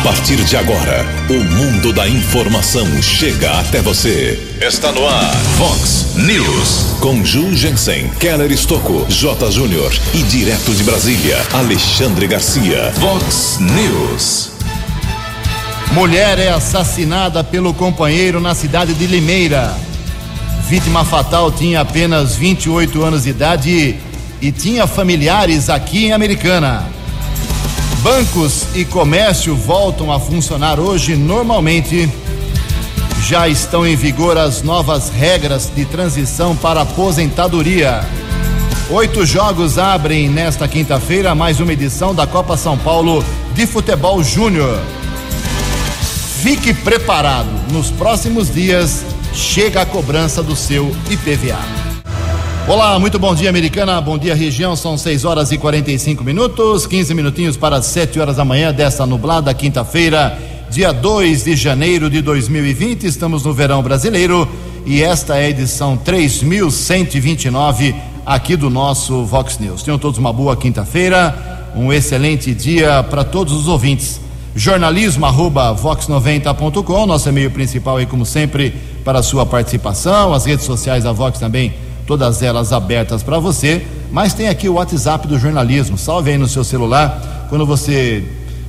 A 0.00 0.02
partir 0.02 0.42
de 0.44 0.56
agora, 0.56 1.04
o 1.28 1.44
mundo 1.44 1.92
da 1.92 2.08
informação 2.08 2.86
chega 3.02 3.60
até 3.60 3.82
você. 3.82 4.56
Está 4.58 4.90
no 4.92 5.06
ar, 5.06 5.36
Fox 5.58 6.16
News. 6.16 6.96
Com 7.00 7.22
Ju 7.22 7.54
Jensen, 7.54 8.08
Keller 8.18 8.50
Estocco, 8.50 9.04
J. 9.10 9.50
Júnior 9.50 9.92
e 10.14 10.22
direto 10.22 10.74
de 10.74 10.84
Brasília, 10.84 11.36
Alexandre 11.52 12.26
Garcia. 12.26 12.90
Fox 12.98 13.58
News. 13.60 14.52
Mulher 15.92 16.38
é 16.38 16.48
assassinada 16.48 17.44
pelo 17.44 17.74
companheiro 17.74 18.40
na 18.40 18.54
cidade 18.54 18.94
de 18.94 19.06
Limeira. 19.06 19.76
Vítima 20.66 21.04
fatal 21.04 21.52
tinha 21.52 21.82
apenas 21.82 22.34
28 22.36 23.04
anos 23.04 23.24
de 23.24 23.30
idade 23.30 23.96
e 24.40 24.50
tinha 24.50 24.86
familiares 24.86 25.68
aqui 25.68 26.06
em 26.06 26.12
Americana. 26.12 26.99
Bancos 28.02 28.66
e 28.74 28.82
comércio 28.82 29.54
voltam 29.54 30.10
a 30.10 30.18
funcionar 30.18 30.80
hoje 30.80 31.16
normalmente. 31.16 32.08
Já 33.26 33.46
estão 33.46 33.86
em 33.86 33.94
vigor 33.94 34.38
as 34.38 34.62
novas 34.62 35.10
regras 35.10 35.70
de 35.74 35.84
transição 35.84 36.56
para 36.56 36.80
aposentadoria. 36.80 38.00
Oito 38.88 39.26
jogos 39.26 39.76
abrem 39.76 40.30
nesta 40.30 40.66
quinta-feira 40.66 41.34
mais 41.34 41.60
uma 41.60 41.74
edição 41.74 42.14
da 42.14 42.26
Copa 42.26 42.56
São 42.56 42.78
Paulo 42.78 43.22
de 43.54 43.66
Futebol 43.66 44.24
Júnior. 44.24 44.80
Fique 46.42 46.72
preparado, 46.72 47.50
nos 47.70 47.90
próximos 47.90 48.52
dias 48.52 49.04
chega 49.34 49.82
a 49.82 49.86
cobrança 49.86 50.42
do 50.42 50.56
seu 50.56 50.90
IPVA. 51.10 51.89
Olá, 52.70 52.96
muito 53.00 53.18
bom 53.18 53.34
dia, 53.34 53.50
americana. 53.50 54.00
Bom 54.00 54.16
dia, 54.16 54.32
região. 54.32 54.76
São 54.76 54.96
6 54.96 55.24
horas 55.24 55.50
e 55.50 55.58
45 55.58 56.22
minutos, 56.22 56.86
15 56.86 57.12
minutinhos 57.14 57.56
para 57.56 57.82
7 57.82 58.20
horas 58.20 58.36
da 58.36 58.44
manhã 58.44 58.72
desta 58.72 59.04
nublada 59.04 59.52
quinta-feira, 59.52 60.38
dia 60.70 60.92
2 60.92 61.42
de 61.42 61.56
janeiro 61.56 62.08
de 62.08 62.22
2020. 62.22 63.08
Estamos 63.08 63.42
no 63.42 63.52
verão 63.52 63.82
brasileiro 63.82 64.48
e 64.86 65.02
esta 65.02 65.36
é 65.36 65.46
a 65.46 65.50
edição 65.50 65.96
3129 65.96 67.92
aqui 68.24 68.54
do 68.54 68.70
nosso 68.70 69.24
Vox 69.24 69.58
News. 69.58 69.82
Tenham 69.82 69.98
todos 69.98 70.20
uma 70.20 70.32
boa 70.32 70.56
quinta-feira, 70.56 71.72
um 71.74 71.92
excelente 71.92 72.54
dia 72.54 73.02
para 73.02 73.24
todos 73.24 73.52
os 73.52 73.66
ouvintes. 73.66 74.20
Jornalismo 74.54 75.26
arroba 75.26 75.74
vox90.com, 75.74 77.04
nosso 77.04 77.28
e-mail 77.28 77.50
principal 77.50 77.96
aí, 77.96 78.06
como 78.06 78.24
sempre, 78.24 78.72
para 79.04 79.18
a 79.18 79.24
sua 79.24 79.44
participação. 79.44 80.32
As 80.32 80.44
redes 80.44 80.64
sociais 80.64 81.02
da 81.02 81.10
Vox 81.10 81.36
também 81.40 81.89
todas 82.10 82.42
elas 82.42 82.72
abertas 82.72 83.22
para 83.22 83.38
você, 83.38 83.86
mas 84.10 84.34
tem 84.34 84.48
aqui 84.48 84.68
o 84.68 84.74
WhatsApp 84.74 85.28
do 85.28 85.38
jornalismo. 85.38 85.96
Salve 85.96 86.32
aí 86.32 86.38
no 86.38 86.48
seu 86.48 86.64
celular 86.64 87.46
quando 87.48 87.64
você 87.64 88.24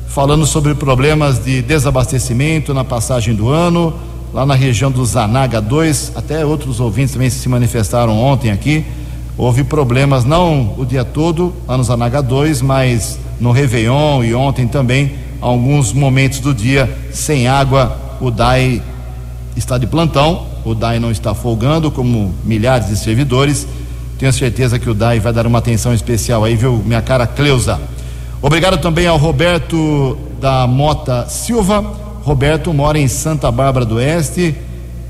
falando 0.08 0.46
sobre 0.46 0.74
problemas 0.74 1.44
de 1.44 1.62
desabastecimento 1.62 2.74
na 2.74 2.84
passagem 2.84 3.36
do 3.36 3.50
ano, 3.50 3.94
lá 4.34 4.46
na 4.46 4.56
região 4.56 4.90
do 4.90 5.06
Zanaga 5.06 5.62
2. 5.62 6.14
Até 6.16 6.46
outros 6.46 6.80
ouvintes 6.80 7.14
também 7.14 7.30
se 7.30 7.47
manifestaram 7.50 8.18
ontem 8.18 8.52
aqui. 8.52 8.86
Houve 9.38 9.64
problemas, 9.64 10.24
não 10.24 10.75
o 10.78 10.86
dia 10.86 11.03
todo, 11.03 11.53
lá 11.68 11.78
no 11.78 11.84
Zanaga 11.84 12.22
2, 12.22 12.62
mas 12.62 13.20
no 13.40 13.52
Réveillon 13.52 14.24
e 14.24 14.36
ontem 14.36 14.68
também, 14.68 15.14
alguns 15.41 15.91
momentos 15.94 16.40
do 16.40 16.53
dia 16.53 16.90
sem 17.12 17.47
água. 17.47 18.00
O 18.22 18.30
DAI 18.30 18.81
está 19.56 19.78
de 19.78 19.88
plantão 19.88 20.52
o 20.64 20.76
DAI 20.76 21.00
não 21.00 21.12
está 21.12 21.34
folgando, 21.34 21.90
como 21.90 22.34
milhares 22.44 22.88
de 22.88 22.98
servidores. 22.98 23.68
Tenho 24.20 24.32
certeza 24.32 24.78
que 24.78 24.90
o 24.90 24.94
DAI 24.94 25.20
vai 25.20 25.34
dar 25.34 25.48
uma 25.48 25.58
atenção 25.58 25.94
especial 25.94 26.44
aí, 26.44 26.56
viu, 26.56 26.82
minha 26.86 27.02
cara 27.02 27.26
Cleusa. 27.26 27.80
Obrigado 28.42 28.78
também 28.78 29.08
ao 29.08 29.18
Roberto 29.18 30.18
da 30.40 30.68
Mota 30.68 31.28
Silva. 31.28 31.82
Roberto 32.24 32.72
mora 32.74 33.00
em 33.00 33.08
Santa 33.08 33.52
Bárbara 33.52 33.86
do 33.86 33.96
Oeste. 33.96 34.56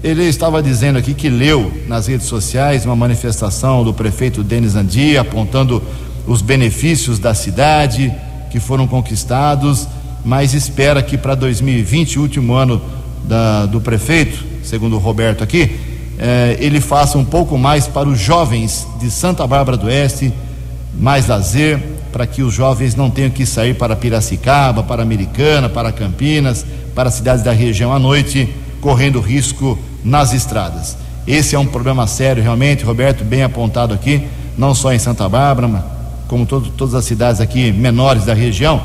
Ele 0.01 0.23
estava 0.23 0.63
dizendo 0.63 0.97
aqui 0.97 1.13
que 1.13 1.29
leu 1.29 1.71
nas 1.87 2.07
redes 2.07 2.27
sociais 2.27 2.85
uma 2.85 2.95
manifestação 2.95 3.83
do 3.83 3.93
prefeito 3.93 4.43
Denis 4.43 4.75
Andia 4.75 5.21
apontando 5.21 5.83
os 6.25 6.41
benefícios 6.41 7.19
da 7.19 7.33
cidade 7.33 8.11
que 8.49 8.59
foram 8.59 8.87
conquistados, 8.87 9.87
mas 10.25 10.53
espera 10.53 11.03
que 11.03 11.17
para 11.17 11.35
2020, 11.35 12.19
último 12.19 12.53
ano 12.53 12.81
da, 13.23 13.65
do 13.65 13.81
prefeito, 13.81 14.43
segundo 14.63 14.95
o 14.95 14.99
Roberto 14.99 15.43
aqui, 15.43 15.79
eh, 16.17 16.57
ele 16.59 16.79
faça 16.79 17.17
um 17.17 17.25
pouco 17.25 17.57
mais 17.57 17.87
para 17.87 18.07
os 18.07 18.19
jovens 18.19 18.87
de 18.99 19.09
Santa 19.09 19.45
Bárbara 19.47 19.77
do 19.77 19.87
Oeste, 19.87 20.33
mais 20.97 21.27
lazer, 21.27 21.79
para 22.11 22.27
que 22.27 22.43
os 22.43 22.53
jovens 22.53 22.95
não 22.95 23.09
tenham 23.09 23.29
que 23.29 23.45
sair 23.45 23.73
para 23.73 23.95
Piracicaba, 23.95 24.83
para 24.83 25.01
Americana, 25.01 25.69
para 25.69 25.91
Campinas, 25.91 26.65
para 26.93 27.09
cidades 27.09 27.43
da 27.43 27.51
região 27.51 27.93
à 27.93 27.97
noite, 27.97 28.53
correndo 28.81 29.19
risco 29.19 29.79
nas 30.03 30.33
estradas. 30.33 30.97
Esse 31.25 31.55
é 31.55 31.59
um 31.59 31.65
problema 31.65 32.05
sério, 32.07 32.43
realmente, 32.43 32.83
Roberto, 32.83 33.23
bem 33.23 33.43
apontado 33.43 33.93
aqui, 33.93 34.27
não 34.57 34.75
só 34.75 34.91
em 34.91 34.99
Santa 34.99 35.29
Bárbara, 35.29 35.83
como 36.27 36.45
todo, 36.45 36.69
todas 36.69 36.95
as 36.95 37.05
cidades 37.05 37.39
aqui 37.39 37.71
menores 37.71 38.25
da 38.25 38.33
região 38.33 38.81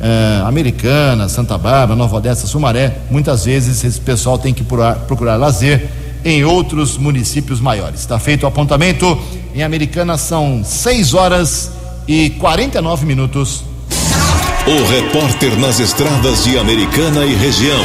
eh, 0.00 0.42
Americana, 0.44 1.28
Santa 1.28 1.58
Bárbara, 1.58 1.96
Nova 1.96 2.16
Odessa, 2.16 2.46
Sumaré, 2.46 2.98
muitas 3.10 3.44
vezes 3.44 3.84
esse 3.84 4.00
pessoal 4.00 4.38
tem 4.38 4.54
que 4.54 4.62
procurar, 4.62 4.94
procurar 5.00 5.36
lazer 5.36 5.88
em 6.24 6.44
outros 6.44 6.96
municípios 6.96 7.60
maiores. 7.60 8.00
Está 8.00 8.18
feito 8.18 8.42
o 8.42 8.46
apontamento. 8.46 9.18
Em 9.54 9.62
Americana 9.62 10.16
são 10.16 10.62
6 10.64 11.14
horas 11.14 11.72
e 12.06 12.30
49 12.30 13.06
minutos. 13.06 13.64
O 14.66 14.90
repórter 14.90 15.58
nas 15.58 15.80
estradas 15.80 16.44
de 16.44 16.58
Americana 16.58 17.24
e 17.24 17.34
região. 17.34 17.84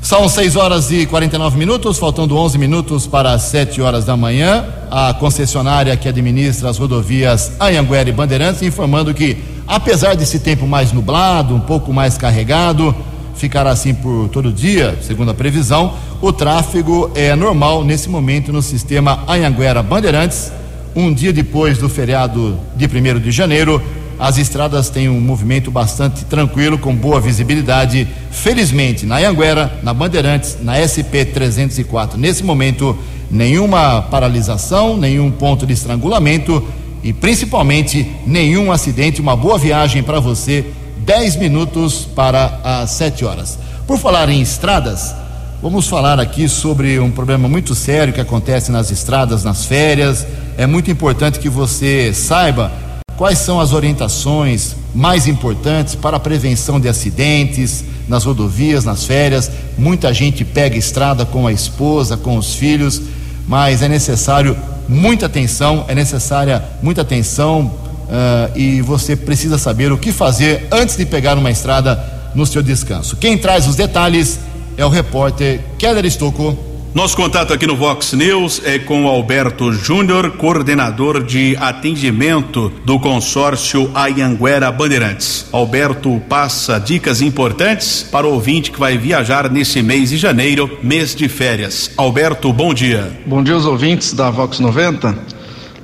São 0.00 0.28
6 0.28 0.56
horas 0.56 0.90
e 0.90 1.06
49 1.06 1.56
minutos, 1.56 1.96
faltando 1.96 2.36
11 2.36 2.58
minutos 2.58 3.06
para 3.06 3.38
7 3.38 3.80
horas 3.80 4.04
da 4.04 4.16
manhã. 4.16 4.64
A 4.90 5.14
concessionária 5.14 5.96
que 5.96 6.08
administra 6.08 6.68
as 6.68 6.76
rodovias 6.76 7.52
Anhanguera 7.58 8.10
e 8.10 8.12
Bandeirantes 8.12 8.62
informando 8.62 9.14
que 9.14 9.38
Apesar 9.72 10.14
desse 10.14 10.38
tempo 10.38 10.66
mais 10.66 10.92
nublado, 10.92 11.54
um 11.54 11.60
pouco 11.60 11.94
mais 11.94 12.18
carregado, 12.18 12.94
ficará 13.34 13.70
assim 13.70 13.94
por 13.94 14.28
todo 14.28 14.52
dia, 14.52 14.98
segundo 15.00 15.30
a 15.30 15.34
previsão, 15.34 15.94
o 16.20 16.30
tráfego 16.30 17.10
é 17.14 17.34
normal 17.34 17.82
nesse 17.82 18.06
momento 18.10 18.52
no 18.52 18.60
sistema 18.60 19.24
Anhanguera 19.26 19.82
Bandeirantes. 19.82 20.52
Um 20.94 21.10
dia 21.10 21.32
depois 21.32 21.78
do 21.78 21.88
feriado 21.88 22.60
de 22.76 22.84
1 22.84 23.18
de 23.18 23.30
janeiro, 23.30 23.82
as 24.18 24.36
estradas 24.36 24.90
têm 24.90 25.08
um 25.08 25.18
movimento 25.18 25.70
bastante 25.70 26.22
tranquilo, 26.26 26.76
com 26.76 26.94
boa 26.94 27.18
visibilidade. 27.18 28.06
Felizmente, 28.30 29.06
na 29.06 29.26
Anguera, 29.26 29.72
na 29.82 29.94
Bandeirantes, 29.94 30.58
na 30.60 30.76
SP 30.84 31.24
304, 31.24 32.18
nesse 32.18 32.44
momento, 32.44 32.94
nenhuma 33.30 34.02
paralisação, 34.02 34.98
nenhum 34.98 35.30
ponto 35.30 35.66
de 35.66 35.72
estrangulamento 35.72 36.62
e 37.02 37.12
principalmente 37.12 38.10
nenhum 38.26 38.70
acidente. 38.70 39.20
Uma 39.20 39.36
boa 39.36 39.58
viagem 39.58 40.02
para 40.02 40.20
você, 40.20 40.64
10 40.98 41.36
minutos 41.36 42.06
para 42.14 42.60
as 42.62 42.90
7 42.90 43.24
horas. 43.24 43.58
Por 43.86 43.98
falar 43.98 44.28
em 44.28 44.40
estradas, 44.40 45.14
vamos 45.60 45.88
falar 45.88 46.20
aqui 46.20 46.48
sobre 46.48 46.98
um 47.00 47.10
problema 47.10 47.48
muito 47.48 47.74
sério 47.74 48.12
que 48.12 48.20
acontece 48.20 48.70
nas 48.70 48.90
estradas 48.90 49.42
nas 49.42 49.64
férias. 49.64 50.26
É 50.56 50.66
muito 50.66 50.90
importante 50.90 51.38
que 51.38 51.48
você 51.48 52.12
saiba 52.14 52.70
quais 53.16 53.38
são 53.38 53.60
as 53.60 53.72
orientações 53.72 54.76
mais 54.94 55.26
importantes 55.26 55.94
para 55.94 56.16
a 56.16 56.20
prevenção 56.20 56.78
de 56.78 56.88
acidentes 56.88 57.84
nas 58.08 58.24
rodovias, 58.24 58.84
nas 58.84 59.04
férias. 59.04 59.50
Muita 59.76 60.12
gente 60.12 60.44
pega 60.44 60.76
estrada 60.76 61.24
com 61.24 61.46
a 61.46 61.52
esposa, 61.52 62.16
com 62.16 62.36
os 62.36 62.54
filhos, 62.54 63.00
mas 63.46 63.82
é 63.82 63.88
necessário 63.88 64.56
muita 64.92 65.26
atenção, 65.26 65.84
é 65.88 65.94
necessária 65.94 66.62
muita 66.82 67.02
atenção 67.02 67.62
uh, 67.62 68.56
e 68.56 68.80
você 68.80 69.16
precisa 69.16 69.58
saber 69.58 69.90
o 69.90 69.98
que 69.98 70.12
fazer 70.12 70.68
antes 70.70 70.96
de 70.96 71.06
pegar 71.06 71.38
uma 71.38 71.50
estrada 71.50 71.98
no 72.34 72.46
seu 72.46 72.62
descanso. 72.62 73.16
Quem 73.16 73.36
traz 73.38 73.66
os 73.66 73.76
detalhes 73.76 74.38
é 74.76 74.84
o 74.84 74.88
repórter 74.88 75.60
Keller 75.78 76.04
Estocco. 76.04 76.71
Nosso 76.94 77.16
contato 77.16 77.54
aqui 77.54 77.66
no 77.66 77.74
Vox 77.74 78.12
News 78.12 78.60
é 78.66 78.78
com 78.78 79.08
Alberto 79.08 79.72
Júnior, 79.72 80.32
coordenador 80.32 81.24
de 81.24 81.56
atendimento 81.58 82.70
do 82.84 83.00
consórcio 83.00 83.90
Ayanguera 83.94 84.70
Bandeirantes. 84.70 85.46
Alberto 85.52 86.20
passa 86.28 86.78
dicas 86.78 87.22
importantes 87.22 88.02
para 88.02 88.26
o 88.26 88.34
ouvinte 88.34 88.70
que 88.70 88.78
vai 88.78 88.98
viajar 88.98 89.50
nesse 89.50 89.80
mês 89.80 90.10
de 90.10 90.18
janeiro, 90.18 90.78
mês 90.82 91.14
de 91.14 91.30
férias. 91.30 91.90
Alberto, 91.96 92.52
bom 92.52 92.74
dia. 92.74 93.10
Bom 93.24 93.42
dia 93.42 93.54
aos 93.54 93.64
ouvintes 93.64 94.12
da 94.12 94.30
Vox 94.30 94.60
90. 94.60 95.16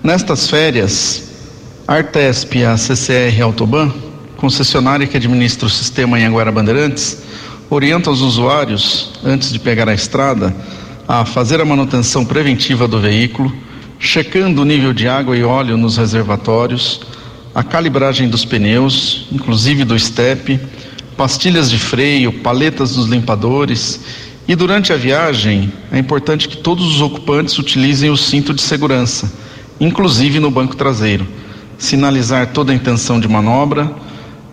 Nestas 0.02 0.50
férias, 0.50 1.30
a 1.88 1.94
Artesp 1.94 2.58
e 2.58 2.64
a 2.66 2.76
CCR 2.76 3.40
Autoban, 3.42 3.90
concessionária 4.36 5.06
que 5.06 5.16
administra 5.16 5.68
o 5.68 5.70
sistema 5.70 6.18
Anhanguera 6.18 6.52
Bandeirantes, 6.52 7.22
orientam 7.70 8.12
os 8.12 8.20
usuários, 8.20 9.10
antes 9.24 9.50
de 9.50 9.58
pegar 9.58 9.88
a 9.88 9.94
estrada, 9.94 10.54
a 11.08 11.24
fazer 11.24 11.58
a 11.58 11.64
manutenção 11.64 12.22
preventiva 12.22 12.86
do 12.86 13.00
veículo, 13.00 13.50
checando 13.98 14.60
o 14.60 14.64
nível 14.64 14.92
de 14.92 15.08
água 15.08 15.34
e 15.34 15.42
óleo 15.42 15.78
nos 15.78 15.96
reservatórios, 15.96 17.00
a 17.54 17.62
calibragem 17.62 18.28
dos 18.28 18.44
pneus, 18.44 19.26
inclusive 19.32 19.84
do 19.84 19.96
estepe, 19.96 20.60
pastilhas 21.16 21.70
de 21.70 21.78
freio, 21.78 22.30
paletas 22.30 22.94
dos 22.94 23.06
limpadores. 23.06 24.00
E 24.46 24.54
durante 24.54 24.92
a 24.92 24.98
viagem 24.98 25.72
é 25.90 25.98
importante 25.98 26.46
que 26.46 26.58
todos 26.58 26.86
os 26.86 27.00
ocupantes 27.00 27.58
utilizem 27.58 28.10
o 28.10 28.16
cinto 28.16 28.52
de 28.52 28.60
segurança, 28.60 29.32
inclusive 29.80 30.38
no 30.38 30.50
banco 30.50 30.76
traseiro, 30.76 31.26
sinalizar 31.78 32.48
toda 32.48 32.70
a 32.70 32.74
intenção 32.74 33.18
de 33.18 33.26
manobra, 33.26 33.90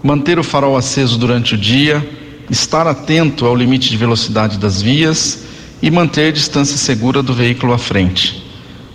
manter 0.02 0.40
o 0.40 0.44
farol 0.44 0.78
aceso 0.78 1.18
durante 1.18 1.54
o 1.54 1.58
dia, 1.58 2.08
estar 2.50 2.88
atento 2.88 3.46
ao 3.46 3.56
limite 3.56 3.90
de 3.90 3.98
velocidade 3.98 4.58
das 4.58 4.82
vias 4.82 5.45
e 5.82 5.92
manter 5.92 6.32
distância 6.32 6.78
segura 6.78 7.22
do 7.22 7.34
veículo 7.34 7.74
à 7.74 7.78
frente. 7.78 8.44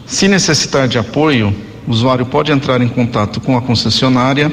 Se 0.07 0.27
necessitar 0.27 0.89
de 0.89 0.99
apoio, 0.99 1.55
o 1.87 1.91
usuário 1.91 2.27
pode 2.27 2.51
entrar 2.53 2.81
em 2.81 2.89
contato 2.89 3.41
com 3.41 3.57
a 3.57 3.63
concessionária 3.63 4.53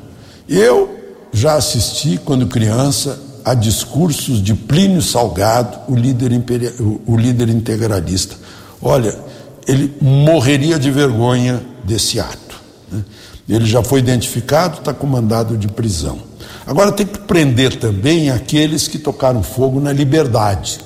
Eu 0.48 0.96
já 1.32 1.54
assisti 1.54 2.20
quando 2.24 2.46
criança 2.46 3.29
a 3.44 3.54
discursos 3.54 4.42
de 4.42 4.54
Plínio 4.54 5.02
Salgado, 5.02 5.78
o 5.88 5.94
líder, 5.94 6.32
imperial, 6.32 6.72
o 7.06 7.16
líder 7.16 7.48
integralista. 7.48 8.36
Olha, 8.82 9.16
ele 9.66 9.94
morreria 10.00 10.78
de 10.78 10.90
vergonha 10.90 11.62
desse 11.84 12.18
ato. 12.18 12.60
Né? 12.90 13.04
Ele 13.48 13.66
já 13.66 13.82
foi 13.82 13.98
identificado, 14.00 14.78
está 14.78 14.92
com 14.92 15.06
mandado 15.06 15.56
de 15.56 15.68
prisão. 15.68 16.18
Agora 16.66 16.92
tem 16.92 17.06
que 17.06 17.18
prender 17.18 17.76
também 17.76 18.30
aqueles 18.30 18.86
que 18.86 18.98
tocaram 18.98 19.42
fogo 19.42 19.80
na 19.80 19.92
liberdade. 19.92 20.80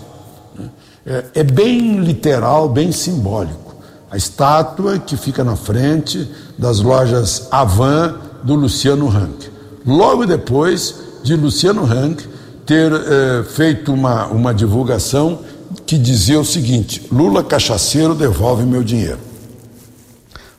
Né? 0.59 0.71
É, 1.07 1.25
é 1.41 1.43
bem 1.45 1.99
literal, 2.01 2.69
bem 2.69 2.91
simbólico. 2.93 3.77
A 4.11 4.17
estátua 4.17 4.99
que 4.99 5.17
fica 5.17 5.43
na 5.43 5.57
frente 5.57 6.29
das 6.57 6.81
lojas 6.81 7.49
Avan 7.51 8.17
do 8.43 8.55
Luciano 8.55 9.09
Hank. 9.09 9.51
Logo 9.85 10.25
depois 10.25 10.95
de 11.23 11.35
Luciano 11.35 11.85
Hank 11.85 12.34
ter 12.67 12.93
eh, 12.93 13.45
feito 13.45 13.93
uma, 13.93 14.27
uma 14.27 14.55
divulgação 14.55 15.41
que 15.87 15.99
dizia 15.99 16.41
o 16.41 16.45
seguinte: 16.45 17.07
Lula 17.11 17.43
cachaceiro 17.43 18.15
devolve 18.15 18.65
meu 18.65 18.83
dinheiro. 18.83 19.19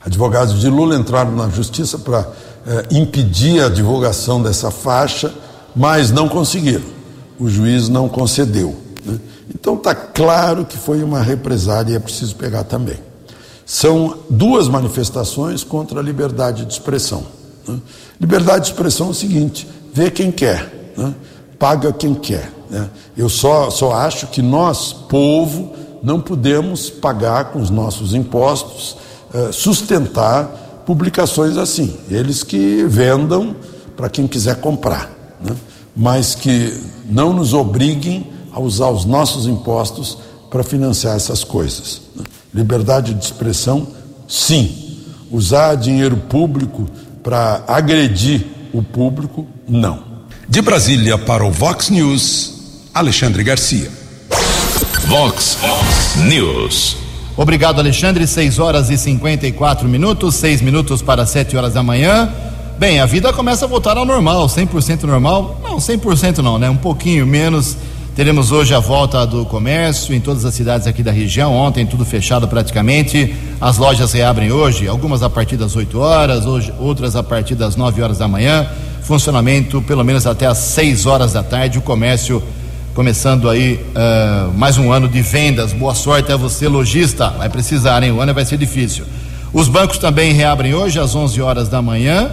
Advogados 0.05 0.59
de 0.59 0.69
Lula 0.69 0.95
entraram 0.95 1.31
na 1.35 1.50
justiça 1.50 1.97
para 1.97 2.27
eh, 2.67 2.85
impedir 2.91 3.63
a 3.63 3.69
divulgação 3.69 4.41
dessa 4.41 4.69
faixa, 4.69 5.33
mas 5.75 6.12
não 6.12 6.29
conseguiram. 6.29 6.85
O 7.39 7.50
juiz 7.50 7.89
não 7.89 8.07
concedeu. 8.07 8.75
Né? 9.03 9.19
Então 9.53 9.75
está 9.75 9.95
claro 9.95 10.63
que 10.65 10.77
foi 10.77 11.03
uma 11.03 11.21
represália 11.21 11.93
e 11.93 11.95
é 11.95 12.00
preciso 12.00 12.35
pegar 12.35 12.63
também. 12.63 12.97
São 13.65 14.19
duas 14.29 14.67
manifestações 14.67 15.63
contra 15.63 16.00
a 16.00 16.03
liberdade 16.03 16.65
de 16.65 16.74
expressão. 16.74 17.25
Né? 17.67 17.79
Liberdade 18.21 18.65
de 18.65 18.71
expressão 18.71 19.07
é 19.07 19.09
o 19.09 19.13
seguinte: 19.13 19.67
vê 19.91 20.12
quem 20.12 20.31
quer. 20.31 20.93
Né? 20.95 21.15
Paga 21.59 21.91
quem 21.91 22.13
quer. 22.13 22.51
Né? 22.69 22.89
Eu 23.15 23.29
só, 23.29 23.69
só 23.69 23.93
acho 23.93 24.27
que 24.27 24.41
nós, 24.41 24.93
povo, 24.93 25.74
não 26.03 26.19
podemos 26.19 26.89
pagar 26.89 27.45
com 27.45 27.59
os 27.59 27.69
nossos 27.69 28.13
impostos, 28.13 28.97
eh, 29.33 29.50
sustentar 29.51 30.83
publicações 30.85 31.57
assim. 31.57 31.97
Eles 32.09 32.43
que 32.43 32.83
vendam 32.88 33.55
para 33.97 34.09
quem 34.09 34.27
quiser 34.27 34.57
comprar, 34.62 35.09
né? 35.43 35.55
mas 35.95 36.35
que 36.35 36.79
não 37.09 37.33
nos 37.33 37.53
obriguem 37.53 38.31
a 38.51 38.59
usar 38.59 38.89
os 38.89 39.03
nossos 39.03 39.47
impostos 39.47 40.17
para 40.50 40.63
financiar 40.63 41.15
essas 41.15 41.43
coisas. 41.43 42.01
Né? 42.15 42.24
Liberdade 42.53 43.13
de 43.13 43.24
expressão, 43.24 43.88
sim. 44.27 44.83
Usar 45.31 45.75
dinheiro 45.75 46.17
público 46.29 46.85
para 47.24 47.63
agredir 47.67 48.45
o 48.71 48.83
público, 48.83 49.47
não. 49.67 50.04
De 50.47 50.61
Brasília 50.61 51.17
para 51.17 51.43
o 51.43 51.49
Vox 51.49 51.89
News, 51.89 52.53
Alexandre 52.93 53.43
Garcia. 53.43 53.89
Vox 55.07 55.57
News. 56.17 56.97
Obrigado, 57.35 57.79
Alexandre. 57.79 58.27
6 58.27 58.59
horas 58.59 58.91
e 58.91 58.97
54 58.97 59.89
minutos, 59.89 60.35
6 60.35 60.61
minutos 60.61 61.01
para 61.01 61.25
7 61.25 61.57
horas 61.57 61.73
da 61.73 61.81
manhã. 61.81 62.31
Bem, 62.77 62.99
a 62.99 63.07
vida 63.07 63.33
começa 63.33 63.65
a 63.65 63.67
voltar 63.67 63.97
ao 63.97 64.05
normal, 64.05 64.45
100% 64.45 65.03
normal. 65.03 65.59
Não, 65.63 65.77
100% 65.77 66.37
não, 66.37 66.59
né? 66.59 66.69
Um 66.69 66.77
pouquinho 66.77 67.25
menos. 67.25 67.75
Teremos 68.15 68.51
hoje 68.51 68.75
a 68.75 68.79
volta 68.79 69.25
do 69.25 69.45
comércio 69.45 70.13
em 70.13 70.21
todas 70.21 70.45
as 70.45 70.53
cidades 70.53 70.85
aqui 70.85 71.01
da 71.01 71.11
região. 71.11 71.53
Ontem 71.53 71.87
tudo 71.87 72.05
fechado 72.05 72.47
praticamente. 72.47 73.35
As 73.59 73.77
lojas 73.77 74.13
reabrem 74.13 74.51
hoje, 74.51 74.87
algumas 74.87 75.23
a 75.23 75.29
partir 75.29 75.57
das 75.57 75.75
8 75.75 75.99
horas, 75.99 76.45
hoje, 76.45 76.71
outras 76.79 77.15
a 77.15 77.23
partir 77.23 77.55
das 77.55 77.75
9 77.75 78.01
horas 78.01 78.19
da 78.19 78.27
manhã. 78.27 78.69
Funcionamento 79.05 79.83
pelo 79.83 80.03
menos 80.03 80.25
até 80.25 80.47
as 80.47 80.57
6 80.57 81.05
horas 81.05 81.31
da 81.31 81.43
tarde. 81.43 81.77
O 81.77 81.81
comércio 81.83 82.41
começando 82.95 83.47
aí 83.47 83.79
uh, 83.93 84.51
mais 84.57 84.79
um 84.79 84.91
ano 84.91 85.07
de 85.07 85.21
vendas. 85.21 85.74
Boa 85.74 85.93
sorte 85.93 86.31
a 86.31 86.38
você, 86.38 86.67
lojista. 86.67 87.29
Vai 87.29 87.47
precisar, 87.47 88.01
hein? 88.01 88.12
O 88.12 88.19
ano 88.19 88.33
vai 88.33 88.43
ser 88.43 88.57
difícil. 88.57 89.05
Os 89.53 89.67
bancos 89.67 90.00
também 90.00 90.33
reabrem 90.33 90.74
hoje 90.74 91.00
às 91.00 91.13
11 91.13 91.39
horas 91.39 91.69
da 91.69 91.83
manhã. 91.83 92.31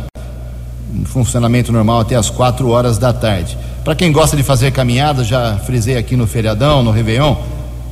Funcionamento 1.05 1.71
normal 1.71 2.01
até 2.01 2.17
às 2.17 2.31
4 2.31 2.67
horas 2.71 2.97
da 2.97 3.13
tarde. 3.13 3.59
Para 3.85 3.95
quem 3.95 4.11
gosta 4.11 4.35
de 4.35 4.43
fazer 4.43 4.71
caminhada, 4.71 5.23
já 5.23 5.59
frisei 5.67 5.99
aqui 5.99 6.17
no 6.17 6.27
feriadão, 6.27 6.83
no 6.83 6.91
Réveillon, 6.91 7.37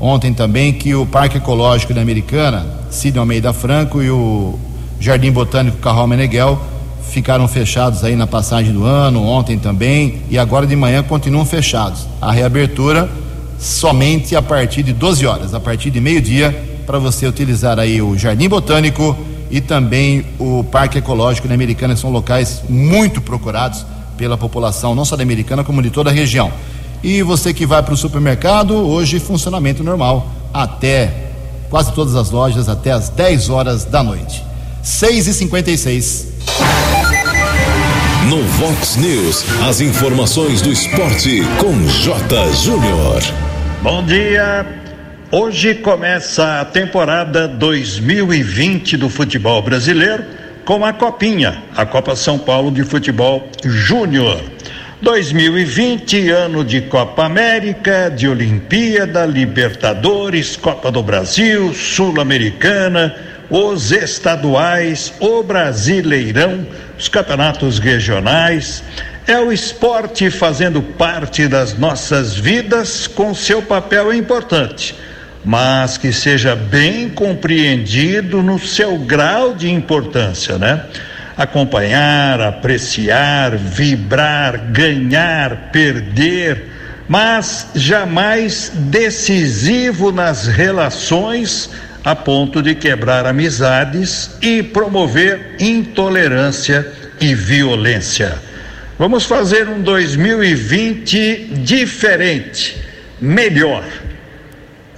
ontem 0.01 0.33
também, 0.33 0.73
que 0.73 0.95
o 0.95 1.05
Parque 1.05 1.37
Ecológico 1.37 1.93
da 1.93 2.01
Americana, 2.01 2.65
Sidney 2.89 3.21
Almeida 3.21 3.53
Franco 3.53 4.03
e 4.03 4.11
o 4.11 4.59
Jardim 4.99 5.31
Botânico 5.31 5.77
Carral 5.77 6.07
Meneghel 6.07 6.59
ficaram 7.11 7.47
fechados 7.49 8.05
aí 8.05 8.17
na 8.17 8.27
passagem 8.27 8.73
do 8.73 8.85
ano, 8.85 9.23
ontem 9.23 9.59
também, 9.59 10.21
e 10.31 10.39
agora 10.39 10.67
de 10.67 10.77
manhã 10.77 11.03
continuam 11.03 11.45
fechados. 11.45 12.07
A 12.21 12.33
reabertura 12.33 13.09
somente 13.59 14.35
a 14.35 14.41
partir 14.41 14.83
de 14.83 14.93
12 14.93 15.27
horas, 15.27 15.53
a 15.53 15.61
partir 15.61 15.91
de 15.91 16.01
meio-dia, 16.01 16.81
para 16.87 16.99
você 16.99 17.27
utilizar 17.27 17.79
aí 17.79 18.01
o 18.01 18.17
Jardim 18.17 18.49
Botânico 18.49 19.17
e 19.51 19.61
também 19.61 20.25
o 20.39 20.65
Parque 20.65 20.99
Ecológico 20.99 21.47
da 21.47 21.55
Americana, 21.55 21.95
que 21.95 22.01
são 22.01 22.11
locais 22.11 22.63
muito 22.69 23.21
procurados 23.21 23.85
pela 24.17 24.39
população, 24.39 24.95
não 24.95 25.05
só 25.05 25.17
da 25.17 25.23
Americana, 25.23 25.65
como 25.65 25.83
de 25.83 25.91
toda 25.91 26.11
a 26.11 26.13
região. 26.13 26.51
E 27.03 27.23
você 27.23 27.53
que 27.53 27.67
vai 27.67 27.83
para 27.83 27.95
o 27.95 27.97
supermercado, 27.97 28.75
hoje 28.75 29.19
funcionamento 29.19 29.83
normal 29.83 30.31
até 30.53 31.31
quase 31.69 31.93
todas 31.93 32.15
as 32.15 32.31
lojas 32.31 32.69
até 32.69 32.91
as 32.91 33.09
10 33.09 33.49
horas 33.49 33.85
da 33.85 34.03
noite. 34.03 34.45
6 34.83 35.27
e 35.27 35.35
56 35.35 36.29
No 38.31 38.41
Vox 38.45 38.95
News, 38.95 39.45
as 39.69 39.81
informações 39.81 40.63
do 40.63 40.71
esporte 40.71 41.43
com 41.59 41.85
J. 41.89 42.53
Júnior. 42.53 43.21
Bom 43.83 44.05
dia. 44.05 44.65
Hoje 45.33 45.75
começa 45.75 46.61
a 46.61 46.65
temporada 46.65 47.49
2020 47.49 48.97
do 48.97 49.11
futebol 49.11 49.61
brasileiro 49.61 50.25
com 50.65 50.85
a 50.85 50.93
Copinha, 50.93 51.61
a 51.77 51.85
Copa 51.85 52.15
São 52.15 52.39
Paulo 52.39 52.71
de 52.71 52.85
Futebol 52.85 53.51
Júnior. 53.65 54.41
2020, 55.03 56.31
ano 56.31 56.65
de 56.65 56.83
Copa 56.83 57.25
América, 57.25 58.09
de 58.09 58.29
Olimpíada, 58.29 59.27
Libertadores, 59.27 60.55
Copa 60.55 60.93
do 60.93 61.03
Brasil, 61.03 61.75
Sul-Americana, 61.75 63.13
os 63.51 63.91
estaduais, 63.91 65.13
o 65.19 65.43
Brasileirão, 65.43 66.67
os 66.99 67.09
campeonatos 67.09 67.79
regionais. 67.79 68.83
É 69.27 69.39
o 69.39 69.53
esporte 69.53 70.31
fazendo 70.31 70.81
parte 70.81 71.47
das 71.47 71.77
nossas 71.77 72.35
vidas 72.35 73.07
com 73.07 73.35
seu 73.35 73.61
papel 73.61 74.15
importante 74.15 74.95
mas 75.45 75.97
que 75.97 76.13
seja 76.13 76.55
bem 76.55 77.09
compreendido 77.09 78.43
no 78.43 78.59
seu 78.59 78.99
grau 78.99 79.55
de 79.55 79.71
importância, 79.71 80.59
né? 80.59 80.85
Acompanhar, 81.37 82.41
apreciar, 82.41 83.57
vibrar, 83.57 84.59
ganhar, 84.71 85.71
perder, 85.73 86.67
mas 87.09 87.69
jamais 87.75 88.71
decisivo 88.75 90.13
nas 90.13 90.47
relações 90.47 91.71
a 92.05 92.15
ponto 92.15 92.63
de 92.63 92.75
quebrar 92.75 93.27
amizades 93.27 94.31
e 94.41 94.63
promover 94.63 95.57
intolerância 95.59 96.91
e 97.21 97.35
violência. 97.35 98.39
Vamos 98.99 99.25
fazer 99.25 99.69
um 99.69 99.81
2020 99.81 101.51
diferente, 101.63 102.77
melhor 103.21 103.85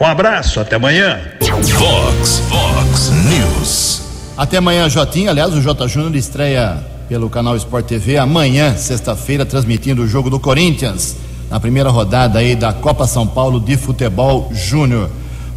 um 0.02 0.04
abraço, 0.04 0.58
até 0.58 0.74
amanhã. 0.74 1.20
Fox, 1.40 2.42
Fox 2.48 3.10
News. 3.10 4.02
Até 4.36 4.56
amanhã, 4.56 4.88
Jotinha. 4.88 5.30
Aliás, 5.30 5.54
o 5.54 5.60
J 5.60 5.86
Júnior 5.86 6.16
estreia 6.16 6.76
pelo 7.08 7.30
canal 7.30 7.54
Sport 7.56 7.86
TV 7.86 8.18
amanhã, 8.18 8.76
sexta-feira, 8.76 9.46
transmitindo 9.46 10.02
o 10.02 10.08
jogo 10.08 10.28
do 10.28 10.40
Corinthians 10.40 11.14
na 11.48 11.60
primeira 11.60 11.88
rodada 11.88 12.40
aí 12.40 12.56
da 12.56 12.72
Copa 12.72 13.06
São 13.06 13.28
Paulo 13.28 13.60
de 13.60 13.76
Futebol 13.76 14.50
Júnior. 14.52 15.08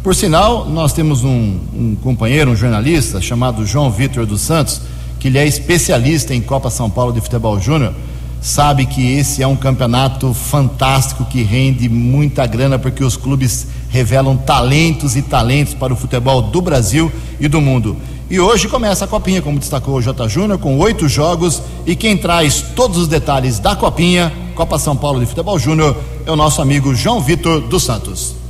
Por 0.06 0.14
sinal, 0.14 0.66
nós 0.66 0.92
temos 0.92 1.24
um, 1.24 1.58
um, 1.74 1.96
companheiro, 2.00 2.52
um 2.52 2.54
jornalista 2.54 3.20
chamado 3.20 3.66
João 3.66 3.90
Vitor 3.90 4.24
dos 4.24 4.40
Santos, 4.40 4.80
que 5.18 5.26
ele 5.26 5.36
é 5.36 5.44
especialista 5.44 6.32
em 6.32 6.40
Copa 6.40 6.70
São 6.70 6.88
Paulo 6.88 7.12
de 7.12 7.20
Futebol 7.20 7.58
Júnior. 7.58 7.92
Sabe 8.40 8.86
que 8.86 9.14
esse 9.14 9.42
é 9.42 9.46
um 9.48 9.56
campeonato 9.56 10.32
fantástico 10.32 11.24
que 11.24 11.42
rende 11.42 11.88
muita 11.88 12.46
grana 12.46 12.78
porque 12.78 13.02
os 13.02 13.16
clubes 13.16 13.66
revelam 13.88 14.36
talentos 14.36 15.16
e 15.16 15.22
talentos 15.22 15.74
para 15.74 15.92
o 15.92 15.96
futebol 15.96 16.40
do 16.40 16.62
Brasil 16.62 17.10
e 17.40 17.48
do 17.48 17.60
mundo. 17.60 17.96
E 18.30 18.38
hoje 18.38 18.68
começa 18.68 19.06
a 19.06 19.08
Copinha, 19.08 19.42
como 19.42 19.58
destacou 19.58 19.96
o 19.96 20.00
J. 20.00 20.28
Júnior, 20.28 20.60
com 20.60 20.78
oito 20.78 21.08
jogos. 21.08 21.60
E 21.84 21.96
quem 21.96 22.16
traz 22.16 22.62
todos 22.76 22.96
os 22.96 23.08
detalhes 23.08 23.58
da 23.58 23.74
Copinha, 23.74 24.32
Copa 24.54 24.78
São 24.78 24.96
Paulo 24.96 25.18
de 25.18 25.26
Futebol 25.26 25.58
Júnior, 25.58 25.96
é 26.24 26.30
o 26.30 26.36
nosso 26.36 26.62
amigo 26.62 26.94
João 26.94 27.20
Vitor 27.20 27.60
dos 27.60 27.82
Santos. 27.82 28.45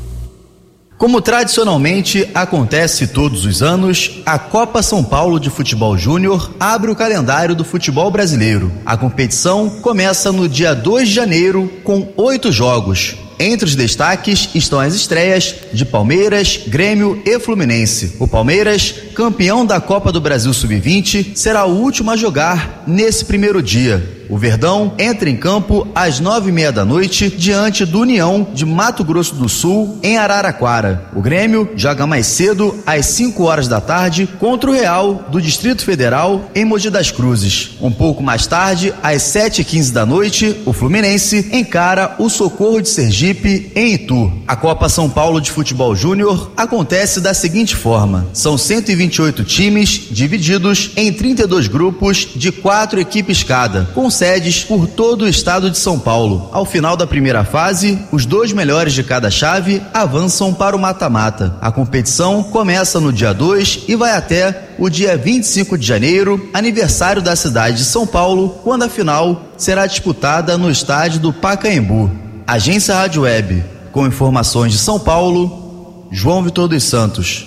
Como 0.98 1.20
tradicionalmente 1.20 2.26
acontece 2.34 3.08
todos 3.08 3.44
os 3.44 3.62
anos, 3.62 4.22
a 4.24 4.38
Copa 4.38 4.82
São 4.82 5.04
Paulo 5.04 5.38
de 5.38 5.50
Futebol 5.50 5.96
Júnior 5.98 6.54
abre 6.58 6.90
o 6.90 6.96
calendário 6.96 7.54
do 7.54 7.64
futebol 7.64 8.10
brasileiro. 8.10 8.72
A 8.84 8.96
competição 8.96 9.68
começa 9.68 10.32
no 10.32 10.48
dia 10.48 10.74
2 10.74 11.08
de 11.08 11.14
janeiro 11.14 11.70
com 11.84 12.12
oito 12.16 12.50
jogos, 12.50 13.14
entre 13.38 13.66
os 13.66 13.76
destaques 13.76 14.48
estão 14.54 14.80
as 14.80 14.94
estreias 14.94 15.54
de 15.70 15.84
Palmeiras, 15.84 16.60
Grêmio 16.66 17.20
e 17.24 17.38
Fluminense. 17.38 18.16
O 18.18 18.26
Palmeiras, 18.26 18.94
campeão 19.14 19.66
da 19.66 19.78
Copa 19.78 20.10
do 20.10 20.22
Brasil 20.22 20.52
Sub-20, 20.54 21.36
será 21.36 21.66
o 21.66 21.76
último 21.76 22.10
a 22.10 22.16
jogar 22.16 22.84
nesse 22.86 23.26
primeiro 23.26 23.62
dia. 23.62 24.15
O 24.28 24.36
Verdão 24.36 24.92
entra 24.98 25.30
em 25.30 25.36
campo 25.36 25.86
às 25.94 26.20
nove 26.20 26.50
e 26.50 26.52
meia 26.52 26.72
da 26.72 26.84
noite 26.84 27.28
diante 27.28 27.84
do 27.84 28.00
União 28.00 28.48
de 28.52 28.64
Mato 28.64 29.04
Grosso 29.04 29.34
do 29.34 29.48
Sul 29.48 29.98
em 30.02 30.18
Araraquara. 30.18 31.10
O 31.14 31.20
Grêmio 31.20 31.70
joga 31.76 32.06
mais 32.06 32.26
cedo 32.26 32.76
às 32.86 33.06
5 33.06 33.42
horas 33.44 33.68
da 33.68 33.80
tarde 33.80 34.28
contra 34.38 34.70
o 34.70 34.72
Real 34.72 35.26
do 35.30 35.40
Distrito 35.40 35.84
Federal 35.84 36.50
em 36.54 36.64
Mogi 36.64 36.90
das 36.90 37.10
Cruzes. 37.10 37.76
Um 37.80 37.90
pouco 37.90 38.22
mais 38.22 38.46
tarde, 38.46 38.92
às 39.02 39.22
sete 39.22 39.62
e 39.62 39.64
quinze 39.64 39.92
da 39.92 40.04
noite, 40.04 40.60
o 40.64 40.72
Fluminense 40.72 41.48
encara 41.52 42.16
o 42.18 42.28
Socorro 42.28 42.80
de 42.80 42.88
Sergipe 42.88 43.70
em 43.74 43.94
Itu. 43.94 44.32
A 44.46 44.56
Copa 44.56 44.88
São 44.88 45.08
Paulo 45.08 45.40
de 45.40 45.50
Futebol 45.50 45.94
Júnior 45.94 46.50
acontece 46.56 47.20
da 47.20 47.32
seguinte 47.32 47.76
forma: 47.76 48.26
são 48.32 48.58
128 48.58 49.44
times 49.44 50.08
divididos 50.10 50.90
em 50.96 51.12
32 51.12 51.68
grupos 51.68 52.28
de 52.34 52.50
quatro 52.50 53.00
equipes 53.00 53.42
cada, 53.42 53.84
com 53.94 54.10
sedes 54.16 54.64
por 54.64 54.86
todo 54.86 55.22
o 55.22 55.28
estado 55.28 55.70
de 55.70 55.78
São 55.78 55.98
Paulo. 55.98 56.48
Ao 56.52 56.64
final 56.64 56.96
da 56.96 57.06
primeira 57.06 57.44
fase, 57.44 57.98
os 58.10 58.26
dois 58.26 58.52
melhores 58.52 58.92
de 58.92 59.04
cada 59.04 59.30
chave 59.30 59.82
avançam 59.92 60.52
para 60.52 60.74
o 60.74 60.78
mata-mata. 60.78 61.56
A 61.60 61.70
competição 61.70 62.42
começa 62.42 62.98
no 62.98 63.12
dia 63.12 63.32
2 63.32 63.84
e 63.88 63.94
vai 63.94 64.12
até 64.12 64.70
o 64.78 64.88
dia 64.88 65.16
25 65.16 65.78
de 65.78 65.86
janeiro, 65.86 66.48
aniversário 66.52 67.22
da 67.22 67.36
cidade 67.36 67.78
de 67.78 67.84
São 67.84 68.06
Paulo, 68.06 68.60
quando 68.64 68.82
a 68.82 68.88
final 68.88 69.42
será 69.56 69.86
disputada 69.86 70.58
no 70.58 70.70
estádio 70.70 71.20
do 71.20 71.32
Pacaembu. 71.32 72.10
Agência 72.46 72.94
Rádio 72.94 73.22
Web, 73.22 73.64
com 73.92 74.06
informações 74.06 74.72
de 74.72 74.78
São 74.78 74.98
Paulo, 74.98 76.06
João 76.10 76.42
Vitor 76.42 76.68
dos 76.68 76.84
Santos. 76.84 77.46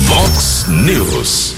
Vox 0.00 0.66
News. 0.68 1.54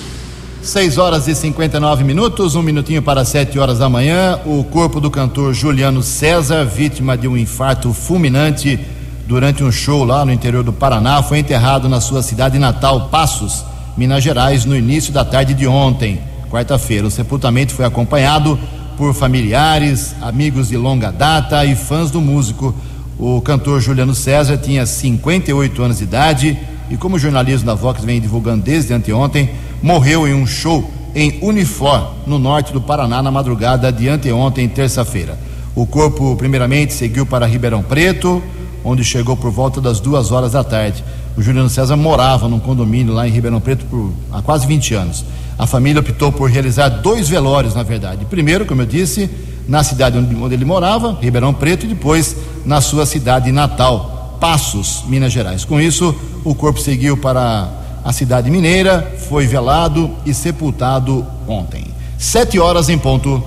6 0.62 0.96
horas 0.96 1.26
e 1.26 1.34
59 1.34 2.04
minutos, 2.04 2.54
um 2.54 2.62
minutinho 2.62 3.02
para 3.02 3.24
7 3.24 3.58
horas 3.58 3.80
da 3.80 3.88
manhã. 3.88 4.38
O 4.46 4.62
corpo 4.62 5.00
do 5.00 5.10
cantor 5.10 5.52
Juliano 5.52 6.04
César, 6.04 6.64
vítima 6.64 7.18
de 7.18 7.26
um 7.26 7.36
infarto 7.36 7.92
fulminante 7.92 8.78
durante 9.26 9.64
um 9.64 9.72
show 9.72 10.04
lá 10.04 10.24
no 10.24 10.32
interior 10.32 10.62
do 10.62 10.72
Paraná, 10.72 11.20
foi 11.20 11.40
enterrado 11.40 11.88
na 11.88 12.00
sua 12.00 12.22
cidade 12.22 12.60
natal, 12.60 13.08
Passos, 13.08 13.64
Minas 13.96 14.22
Gerais, 14.22 14.64
no 14.64 14.76
início 14.76 15.12
da 15.12 15.24
tarde 15.24 15.52
de 15.52 15.66
ontem, 15.66 16.20
quarta-feira. 16.48 17.08
O 17.08 17.10
sepultamento 17.10 17.72
foi 17.72 17.84
acompanhado 17.84 18.56
por 18.96 19.12
familiares, 19.14 20.14
amigos 20.22 20.68
de 20.68 20.76
longa 20.76 21.10
data 21.10 21.64
e 21.64 21.74
fãs 21.74 22.08
do 22.08 22.20
músico. 22.20 22.72
O 23.18 23.40
cantor 23.40 23.80
Juliano 23.80 24.14
César 24.14 24.56
tinha 24.58 24.86
58 24.86 25.82
anos 25.82 25.98
de 25.98 26.04
idade 26.04 26.56
e, 26.88 26.96
como 26.96 27.16
o 27.16 27.18
jornalismo 27.18 27.66
da 27.66 27.74
Vox 27.74 28.04
vem 28.04 28.20
divulgando 28.20 28.62
desde 28.62 28.94
anteontem, 28.94 29.50
morreu 29.82 30.28
em 30.28 30.34
um 30.34 30.46
show 30.46 30.88
em 31.14 31.38
Unifor, 31.42 32.12
no 32.26 32.38
norte 32.38 32.72
do 32.72 32.80
Paraná, 32.80 33.22
na 33.22 33.30
madrugada 33.30 33.92
de 33.92 34.08
anteontem, 34.08 34.68
terça-feira. 34.68 35.38
O 35.74 35.86
corpo, 35.86 36.36
primeiramente, 36.36 36.92
seguiu 36.92 37.26
para 37.26 37.46
Ribeirão 37.46 37.82
Preto, 37.82 38.42
onde 38.84 39.04
chegou 39.04 39.36
por 39.36 39.50
volta 39.50 39.80
das 39.80 40.00
duas 40.00 40.30
horas 40.30 40.52
da 40.52 40.62
tarde. 40.62 41.04
O 41.36 41.42
Juliano 41.42 41.68
César 41.68 41.96
morava 41.96 42.48
num 42.48 42.60
condomínio 42.60 43.12
lá 43.12 43.26
em 43.26 43.30
Ribeirão 43.30 43.60
Preto 43.60 43.84
por, 43.86 44.12
há 44.30 44.40
quase 44.40 44.66
20 44.66 44.94
anos. 44.94 45.24
A 45.58 45.66
família 45.66 46.00
optou 46.00 46.32
por 46.32 46.50
realizar 46.50 46.88
dois 46.88 47.28
velórios, 47.28 47.74
na 47.74 47.82
verdade. 47.82 48.24
Primeiro, 48.26 48.66
como 48.66 48.82
eu 48.82 48.86
disse, 48.86 49.30
na 49.68 49.82
cidade 49.82 50.18
onde, 50.18 50.54
ele 50.54 50.64
morava, 50.64 51.18
Ribeirão 51.20 51.54
Preto, 51.54 51.86
e 51.86 51.88
depois 51.88 52.36
na 52.64 52.80
sua 52.80 53.06
cidade 53.06 53.50
natal, 53.52 54.36
Passos, 54.40 55.04
Minas 55.06 55.32
Gerais. 55.32 55.64
Com 55.64 55.80
isso, 55.80 56.14
o 56.44 56.54
corpo 56.54 56.80
seguiu 56.80 57.16
para 57.16 57.81
a 58.04 58.12
cidade 58.12 58.50
mineira, 58.50 59.14
foi 59.28 59.46
velado 59.46 60.10
e 60.26 60.34
sepultado 60.34 61.26
ontem. 61.46 61.86
Sete 62.18 62.58
horas 62.58 62.88
em 62.88 62.98
ponto. 62.98 63.42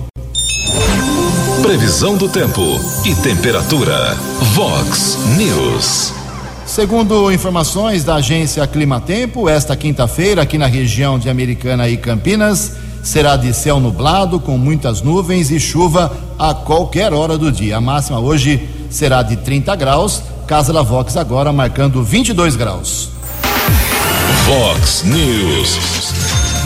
Previsão 1.62 2.16
do 2.16 2.28
tempo 2.28 2.62
e 3.04 3.14
temperatura. 3.16 4.14
Vox 4.54 5.18
News. 5.36 6.12
Segundo 6.66 7.32
informações 7.32 8.04
da 8.04 8.16
agência 8.16 8.66
Climatempo, 8.66 9.48
esta 9.48 9.76
quinta-feira, 9.76 10.42
aqui 10.42 10.58
na 10.58 10.66
região 10.66 11.18
de 11.18 11.30
Americana 11.30 11.88
e 11.88 11.96
Campinas, 11.96 12.72
será 13.02 13.36
de 13.36 13.54
céu 13.54 13.78
nublado, 13.78 14.40
com 14.40 14.58
muitas 14.58 15.00
nuvens 15.00 15.50
e 15.50 15.60
chuva 15.60 16.12
a 16.38 16.52
qualquer 16.52 17.14
hora 17.14 17.38
do 17.38 17.52
dia. 17.52 17.76
A 17.76 17.80
máxima 17.80 18.18
hoje 18.18 18.68
será 18.90 19.22
de 19.22 19.36
30 19.36 19.74
graus, 19.76 20.22
Casa 20.46 20.72
da 20.72 20.82
Vox 20.82 21.16
agora 21.16 21.52
marcando 21.52 22.02
22 22.02 22.56
graus. 22.56 23.15
Vox 24.46 25.02
News. 25.02 25.76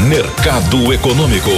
Mercado 0.07 0.93
Econômico. 0.93 1.49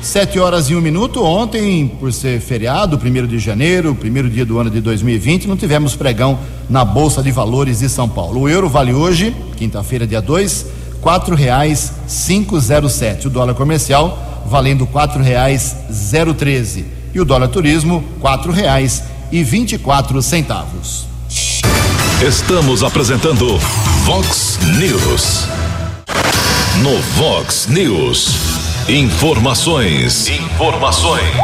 Sete 0.00 0.38
horas 0.38 0.70
e 0.70 0.74
um 0.74 0.80
minuto. 0.80 1.22
Ontem, 1.22 1.86
por 1.86 2.10
ser 2.10 2.40
feriado, 2.40 2.98
primeiro 2.98 3.28
de 3.28 3.38
janeiro, 3.38 3.94
primeiro 3.94 4.30
dia 4.30 4.46
do 4.46 4.58
ano 4.58 4.70
de 4.70 4.80
2020, 4.80 5.46
não 5.46 5.58
tivemos 5.58 5.94
pregão 5.94 6.38
na 6.70 6.86
Bolsa 6.86 7.22
de 7.22 7.30
Valores 7.30 7.80
de 7.80 7.90
São 7.90 8.08
Paulo. 8.08 8.40
O 8.40 8.48
euro 8.48 8.66
vale 8.66 8.94
hoje, 8.94 9.36
quinta-feira, 9.58 10.06
dia 10.06 10.22
2, 10.22 10.66
quatro 11.02 11.36
reais 11.36 11.92
cinco 12.08 12.58
zero 12.58 12.88
sete. 12.88 13.26
O 13.26 13.30
dólar 13.30 13.52
comercial 13.52 14.42
valendo 14.46 14.86
quatro 14.86 15.22
reais 15.22 15.76
zero 15.92 16.32
treze. 16.32 16.86
E 17.12 17.20
o 17.20 17.26
dólar 17.26 17.48
turismo, 17.48 18.02
quatro 18.20 18.50
reais 18.50 19.02
e 19.30 19.44
vinte 19.44 19.74
e 19.74 19.78
quatro 19.78 20.22
centavos. 20.22 21.09
Estamos 22.22 22.82
apresentando 22.82 23.56
Vox 24.04 24.58
News. 24.78 25.46
No 26.82 26.98
Vox 27.16 27.66
News. 27.66 28.36
Informações. 28.90 30.28
Informações. 30.28 31.34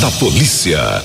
Da 0.00 0.10
polícia. 0.18 1.00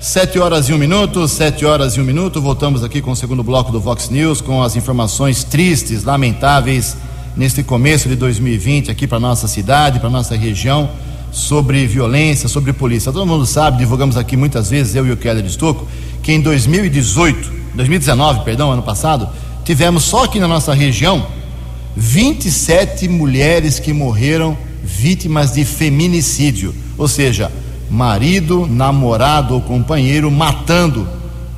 Sete 0.00 0.38
horas 0.38 0.70
e 0.70 0.72
um 0.72 0.78
minuto, 0.78 1.28
sete 1.28 1.66
horas 1.66 1.92
e 1.92 2.00
um 2.00 2.04
minuto. 2.04 2.40
Voltamos 2.40 2.82
aqui 2.82 3.02
com 3.02 3.10
o 3.10 3.16
segundo 3.16 3.42
bloco 3.42 3.70
do 3.70 3.78
Vox 3.78 4.08
News 4.08 4.40
com 4.40 4.62
as 4.62 4.76
informações 4.76 5.44
tristes, 5.44 6.02
lamentáveis 6.02 6.96
neste 7.36 7.62
começo 7.62 8.08
de 8.08 8.16
2020 8.16 8.90
aqui 8.90 9.06
para 9.06 9.20
nossa 9.20 9.46
cidade, 9.46 10.00
para 10.00 10.08
nossa 10.08 10.34
região, 10.34 10.88
sobre 11.30 11.86
violência, 11.86 12.48
sobre 12.48 12.72
polícia. 12.72 13.12
Todo 13.12 13.26
mundo 13.26 13.44
sabe, 13.44 13.76
divulgamos 13.76 14.16
aqui 14.16 14.38
muitas 14.38 14.70
vezes, 14.70 14.96
eu 14.96 15.06
e 15.06 15.12
o 15.12 15.18
Keller 15.18 15.44
Estocco, 15.44 15.86
que 16.22 16.32
em 16.32 16.40
2018, 16.40 17.59
2019, 17.74 18.44
perdão, 18.44 18.70
ano 18.70 18.82
passado, 18.82 19.28
tivemos 19.64 20.04
só 20.04 20.24
aqui 20.24 20.38
na 20.38 20.48
nossa 20.48 20.74
região 20.74 21.26
27 21.96 23.08
mulheres 23.08 23.78
que 23.78 23.92
morreram 23.92 24.56
vítimas 24.82 25.52
de 25.52 25.64
feminicídio, 25.64 26.74
ou 26.96 27.08
seja, 27.08 27.50
marido, 27.90 28.66
namorado 28.66 29.54
ou 29.54 29.60
companheiro 29.60 30.30
matando 30.30 31.06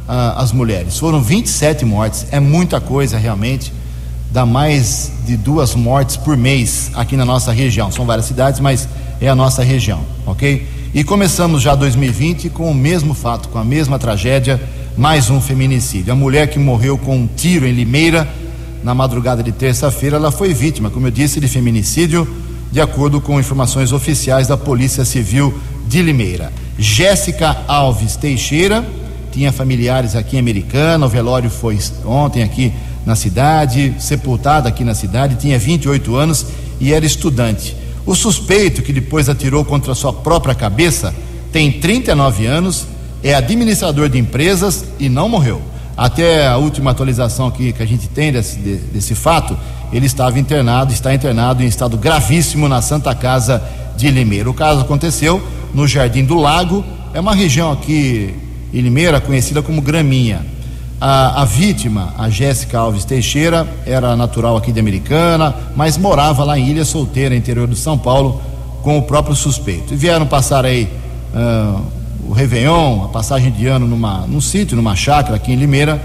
ah, 0.08 0.34
as 0.38 0.52
mulheres. 0.52 0.98
Foram 0.98 1.22
27 1.22 1.84
mortes, 1.84 2.26
é 2.30 2.40
muita 2.40 2.80
coisa 2.80 3.18
realmente. 3.18 3.72
Dá 4.30 4.46
mais 4.46 5.12
de 5.26 5.36
duas 5.36 5.74
mortes 5.74 6.16
por 6.16 6.38
mês 6.38 6.90
aqui 6.94 7.16
na 7.16 7.24
nossa 7.24 7.52
região. 7.52 7.92
São 7.92 8.06
várias 8.06 8.26
cidades, 8.26 8.60
mas 8.60 8.88
é 9.20 9.28
a 9.28 9.34
nossa 9.34 9.62
região, 9.62 10.00
ok? 10.26 10.66
E 10.94 11.04
começamos 11.04 11.62
já 11.62 11.74
2020 11.74 12.48
com 12.48 12.70
o 12.70 12.74
mesmo 12.74 13.12
fato, 13.12 13.50
com 13.50 13.58
a 13.58 13.64
mesma 13.64 13.98
tragédia, 13.98 14.60
mais 14.96 15.30
um 15.30 15.40
feminicídio. 15.40 16.12
A 16.12 16.16
mulher 16.16 16.48
que 16.48 16.58
morreu 16.58 16.98
com 16.98 17.16
um 17.16 17.26
tiro 17.26 17.66
em 17.66 17.72
Limeira 17.72 18.28
na 18.82 18.94
madrugada 18.94 19.42
de 19.42 19.52
terça-feira, 19.52 20.16
ela 20.16 20.30
foi 20.30 20.52
vítima, 20.52 20.90
como 20.90 21.06
eu 21.06 21.10
disse, 21.10 21.40
de 21.40 21.48
feminicídio, 21.48 22.28
de 22.70 22.80
acordo 22.80 23.20
com 23.20 23.38
informações 23.38 23.92
oficiais 23.92 24.48
da 24.48 24.56
Polícia 24.56 25.04
Civil 25.04 25.54
de 25.86 26.02
Limeira. 26.02 26.52
Jéssica 26.78 27.64
Alves 27.68 28.16
Teixeira 28.16 28.84
tinha 29.30 29.50
familiares 29.52 30.14
aqui 30.14 30.36
em 30.36 30.40
Americana, 30.40 31.06
o 31.06 31.08
velório 31.08 31.48
foi 31.48 31.78
ontem 32.04 32.42
aqui 32.42 32.72
na 33.06 33.16
cidade, 33.16 33.94
sepultada 33.98 34.68
aqui 34.68 34.84
na 34.84 34.94
cidade, 34.94 35.36
tinha 35.36 35.58
28 35.58 36.14
anos 36.14 36.46
e 36.80 36.92
era 36.92 37.06
estudante. 37.06 37.74
O 38.04 38.14
suspeito 38.14 38.82
que 38.82 38.92
depois 38.92 39.28
atirou 39.28 39.64
contra 39.64 39.94
sua 39.94 40.12
própria 40.12 40.54
cabeça 40.54 41.14
tem 41.50 41.70
39 41.70 42.46
anos, 42.46 42.86
é 43.22 43.34
administrador 43.34 44.08
de 44.08 44.18
empresas 44.18 44.84
e 44.98 45.08
não 45.08 45.28
morreu. 45.28 45.62
Até 45.96 46.46
a 46.46 46.56
última 46.56 46.90
atualização 46.90 47.46
aqui 47.46 47.72
que 47.72 47.82
a 47.82 47.86
gente 47.86 48.08
tem 48.08 48.32
desse, 48.32 48.58
desse 48.58 49.14
fato, 49.14 49.56
ele 49.92 50.06
estava 50.06 50.38
internado, 50.38 50.92
está 50.92 51.14
internado 51.14 51.62
em 51.62 51.66
estado 51.66 51.96
gravíssimo 51.96 52.68
na 52.68 52.80
Santa 52.80 53.14
Casa 53.14 53.62
de 53.96 54.10
Limeira. 54.10 54.48
O 54.48 54.54
caso 54.54 54.80
aconteceu 54.80 55.42
no 55.74 55.86
Jardim 55.86 56.24
do 56.24 56.36
Lago, 56.36 56.84
é 57.12 57.20
uma 57.20 57.34
região 57.34 57.70
aqui 57.70 58.34
em 58.72 58.80
Limeira 58.80 59.20
conhecida 59.20 59.62
como 59.62 59.82
Graminha. 59.82 60.44
A, 60.98 61.42
a 61.42 61.44
vítima, 61.44 62.14
a 62.16 62.30
Jéssica 62.30 62.78
Alves 62.78 63.04
Teixeira, 63.04 63.66
era 63.84 64.16
natural 64.16 64.56
aqui 64.56 64.72
de 64.72 64.80
Americana, 64.80 65.54
mas 65.76 65.98
morava 65.98 66.44
lá 66.44 66.58
em 66.58 66.68
Ilha 66.68 66.84
Solteira, 66.84 67.34
interior 67.34 67.68
de 67.68 67.76
São 67.76 67.98
Paulo, 67.98 68.40
com 68.82 68.96
o 68.98 69.02
próprio 69.02 69.34
suspeito. 69.34 69.92
E 69.92 69.96
vieram 69.96 70.26
passar 70.26 70.64
aí 70.64 70.88
uh, 71.34 71.82
o 72.28 72.32
Réveillon, 72.32 73.04
a 73.04 73.08
passagem 73.08 73.50
de 73.50 73.66
ano 73.66 73.86
numa, 73.86 74.26
num 74.26 74.40
sítio, 74.40 74.76
numa 74.76 74.94
chácara 74.94 75.36
aqui 75.36 75.52
em 75.52 75.56
Limeira, 75.56 76.00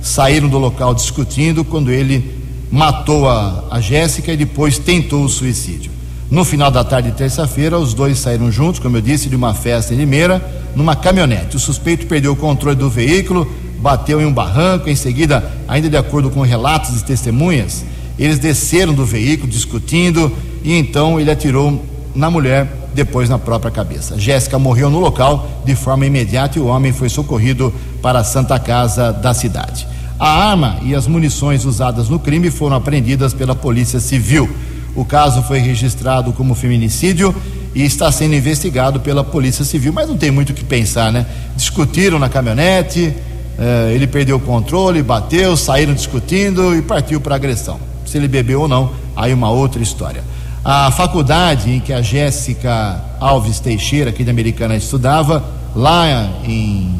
saíram 0.00 0.48
do 0.48 0.58
local 0.58 0.94
discutindo 0.94 1.64
quando 1.64 1.90
ele 1.90 2.38
matou 2.70 3.28
a, 3.28 3.64
a 3.70 3.80
Jéssica 3.80 4.32
e 4.32 4.36
depois 4.36 4.78
tentou 4.78 5.24
o 5.24 5.28
suicídio. 5.28 5.90
No 6.30 6.44
final 6.44 6.70
da 6.70 6.84
tarde 6.84 7.10
de 7.10 7.16
terça-feira, 7.16 7.78
os 7.78 7.94
dois 7.94 8.18
saíram 8.18 8.52
juntos, 8.52 8.80
como 8.80 8.96
eu 8.96 9.00
disse, 9.00 9.28
de 9.28 9.36
uma 9.36 9.54
festa 9.54 9.94
em 9.94 9.96
Limeira, 9.96 10.44
numa 10.74 10.94
caminhonete. 10.94 11.56
O 11.56 11.58
suspeito 11.58 12.06
perdeu 12.06 12.32
o 12.32 12.36
controle 12.36 12.76
do 12.76 12.90
veículo, 12.90 13.50
bateu 13.80 14.20
em 14.20 14.26
um 14.26 14.32
barranco. 14.32 14.90
Em 14.90 14.94
seguida, 14.94 15.50
ainda 15.66 15.88
de 15.88 15.96
acordo 15.96 16.28
com 16.28 16.42
relatos 16.42 16.94
de 16.94 17.04
testemunhas, 17.04 17.84
eles 18.18 18.38
desceram 18.38 18.92
do 18.92 19.06
veículo 19.06 19.50
discutindo 19.50 20.30
e 20.62 20.74
então 20.74 21.18
ele 21.18 21.30
atirou 21.30 21.82
na 22.14 22.30
mulher, 22.30 22.77
depois 22.94 23.28
na 23.28 23.38
própria 23.38 23.70
cabeça. 23.70 24.18
Jéssica 24.18 24.58
morreu 24.58 24.90
no 24.90 24.98
local 24.98 25.62
de 25.64 25.74
forma 25.74 26.06
imediata 26.06 26.58
e 26.58 26.62
o 26.62 26.66
homem 26.66 26.92
foi 26.92 27.08
socorrido 27.08 27.72
para 28.02 28.20
a 28.20 28.24
Santa 28.24 28.58
Casa 28.58 29.12
da 29.12 29.32
cidade. 29.34 29.86
A 30.18 30.50
arma 30.50 30.78
e 30.82 30.94
as 30.94 31.06
munições 31.06 31.64
usadas 31.64 32.08
no 32.08 32.18
crime 32.18 32.50
foram 32.50 32.76
apreendidas 32.76 33.32
pela 33.32 33.54
Polícia 33.54 34.00
Civil. 34.00 34.48
O 34.96 35.04
caso 35.04 35.42
foi 35.42 35.60
registrado 35.60 36.32
como 36.32 36.56
feminicídio 36.56 37.34
e 37.72 37.84
está 37.84 38.10
sendo 38.10 38.34
investigado 38.34 38.98
pela 38.98 39.22
Polícia 39.22 39.64
Civil, 39.64 39.92
mas 39.92 40.08
não 40.08 40.16
tem 40.16 40.30
muito 40.30 40.50
o 40.50 40.54
que 40.54 40.64
pensar, 40.64 41.12
né? 41.12 41.24
Discutiram 41.54 42.18
na 42.18 42.28
caminhonete, 42.28 43.14
eh, 43.56 43.92
ele 43.94 44.08
perdeu 44.08 44.38
o 44.38 44.40
controle, 44.40 45.02
bateu, 45.02 45.56
saíram 45.56 45.94
discutindo 45.94 46.74
e 46.74 46.82
partiu 46.82 47.20
para 47.20 47.36
agressão. 47.36 47.78
Se 48.04 48.18
ele 48.18 48.26
bebeu 48.26 48.62
ou 48.62 48.68
não, 48.68 48.90
aí 49.14 49.32
uma 49.32 49.50
outra 49.50 49.80
história. 49.80 50.24
A 50.70 50.90
faculdade 50.90 51.70
em 51.70 51.80
que 51.80 51.94
a 51.94 52.02
Jéssica 52.02 53.02
Alves 53.18 53.58
Teixeira, 53.58 54.10
aqui 54.10 54.22
da 54.22 54.30
Americana, 54.30 54.76
estudava, 54.76 55.42
lá 55.74 56.28
em, 56.44 56.94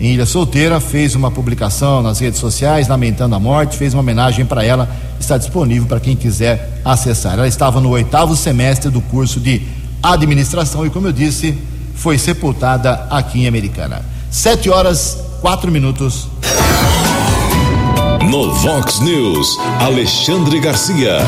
em 0.00 0.14
Ilha 0.14 0.24
Solteira, 0.24 0.80
fez 0.80 1.14
uma 1.14 1.30
publicação 1.30 2.02
nas 2.02 2.18
redes 2.18 2.40
sociais 2.40 2.88
lamentando 2.88 3.34
a 3.34 3.38
morte, 3.38 3.76
fez 3.76 3.92
uma 3.92 4.00
homenagem 4.00 4.46
para 4.46 4.64
ela, 4.64 4.88
está 5.20 5.36
disponível 5.36 5.86
para 5.86 6.00
quem 6.00 6.16
quiser 6.16 6.80
acessar. 6.82 7.34
Ela 7.34 7.46
estava 7.46 7.78
no 7.78 7.90
oitavo 7.90 8.34
semestre 8.34 8.90
do 8.90 9.02
curso 9.02 9.38
de 9.38 9.60
administração 10.02 10.86
e, 10.86 10.88
como 10.88 11.06
eu 11.06 11.12
disse, 11.12 11.58
foi 11.94 12.16
sepultada 12.16 13.06
aqui 13.10 13.42
em 13.42 13.46
Americana. 13.46 14.00
Sete 14.30 14.70
horas, 14.70 15.18
quatro 15.42 15.70
minutos. 15.70 16.26
No 18.30 18.50
Vox 18.54 18.98
News, 19.00 19.58
Alexandre 19.78 20.58
Garcia. 20.58 21.18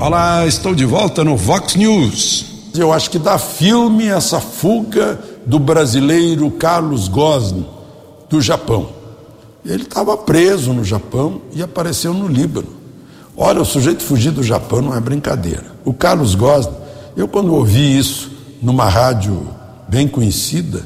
Olá, 0.00 0.46
estou 0.46 0.74
de 0.74 0.86
volta 0.86 1.22
no 1.22 1.36
Vox 1.36 1.76
News. 1.76 2.46
Eu 2.74 2.90
acho 2.90 3.10
que 3.10 3.18
dá 3.18 3.36
filme 3.36 4.06
essa 4.06 4.40
fuga 4.40 5.20
do 5.44 5.58
brasileiro 5.58 6.50
Carlos 6.52 7.06
Gosni 7.06 7.66
do 8.26 8.40
Japão. 8.40 8.88
Ele 9.62 9.82
estava 9.82 10.16
preso 10.16 10.72
no 10.72 10.82
Japão 10.82 11.42
e 11.52 11.62
apareceu 11.62 12.14
no 12.14 12.28
Líbano. 12.28 12.68
Olha, 13.36 13.60
o 13.60 13.64
sujeito 13.66 14.02
fugir 14.02 14.30
do 14.30 14.42
Japão 14.42 14.80
não 14.80 14.96
é 14.96 15.00
brincadeira. 15.00 15.66
O 15.84 15.92
Carlos 15.92 16.34
Gosling, 16.34 16.72
eu 17.14 17.28
quando 17.28 17.54
ouvi 17.54 17.98
isso 17.98 18.30
numa 18.62 18.88
rádio 18.88 19.48
bem 19.86 20.08
conhecida, 20.08 20.82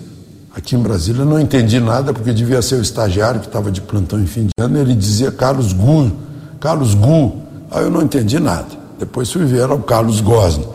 aqui 0.53 0.75
em 0.75 0.81
Brasília, 0.81 1.25
não 1.25 1.39
entendi 1.39 1.79
nada, 1.79 2.13
porque 2.13 2.33
devia 2.33 2.61
ser 2.61 2.75
o 2.75 2.83
estagiário 2.83 3.39
que 3.39 3.47
estava 3.47 3.71
de 3.71 3.81
plantão 3.81 4.19
em 4.19 4.27
fim 4.27 4.47
de 4.47 4.51
ano, 4.59 4.77
ele 4.77 4.93
dizia 4.93 5.31
Carlos 5.31 5.73
Gu, 5.73 6.11
Carlos 6.59 6.95
Gu. 6.95 7.45
Aí 7.71 7.85
eu 7.85 7.91
não 7.93 8.03
entendi 8.03 8.41
nada. 8.41 8.83
Depois 9.05 9.31
fui 9.31 9.59
era 9.59 9.75
o 9.75 9.83
Carlos 9.83 10.23
Gosling, 10.23 10.67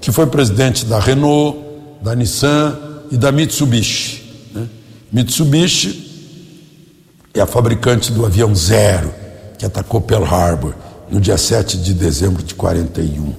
que 0.00 0.10
foi 0.10 0.26
presidente 0.26 0.84
da 0.84 0.98
Renault, 0.98 1.56
da 2.02 2.16
Nissan 2.16 2.76
e 3.12 3.16
da 3.16 3.30
Mitsubishi. 3.30 4.50
Né? 4.52 4.66
Mitsubishi 5.12 6.04
é 7.32 7.40
a 7.40 7.46
fabricante 7.46 8.10
do 8.10 8.26
avião 8.26 8.52
Zero, 8.56 9.14
que 9.56 9.64
atacou 9.64 10.00
Pearl 10.00 10.24
Harbor 10.24 10.74
no 11.08 11.20
dia 11.20 11.38
7 11.38 11.78
de 11.78 11.94
dezembro 11.94 12.42
de 12.42 12.56
41. 12.56 13.32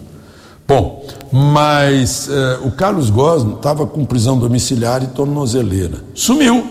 Bom, 0.65 1.05
mas 1.29 2.29
eh, 2.29 2.59
o 2.63 2.71
Carlos 2.71 3.09
Gosno 3.09 3.55
estava 3.55 3.85
com 3.85 4.05
prisão 4.05 4.39
domiciliar 4.39 5.03
e 5.03 5.07
tornozeleira. 5.07 6.03
Sumiu. 6.13 6.65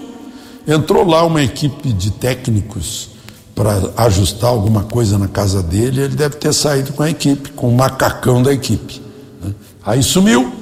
Entrou 0.67 1.07
lá 1.07 1.25
uma 1.25 1.43
equipe 1.43 1.93
de 1.93 2.11
técnicos 2.11 3.11
para 3.57 3.91
ajustar 3.97 4.51
alguma 4.51 4.83
coisa 4.83 5.17
na 5.17 5.27
casa 5.27 5.63
dele. 5.63 6.03
Ele 6.03 6.15
deve 6.15 6.37
ter 6.37 6.53
saído 6.53 6.93
com 6.93 7.03
a 7.03 7.09
equipe, 7.09 7.51
com 7.53 7.71
o 7.71 7.75
macacão 7.75 8.43
da 8.43 8.53
equipe. 8.53 9.01
Né? 9.43 9.55
Aí 9.85 10.03
sumiu. 10.03 10.53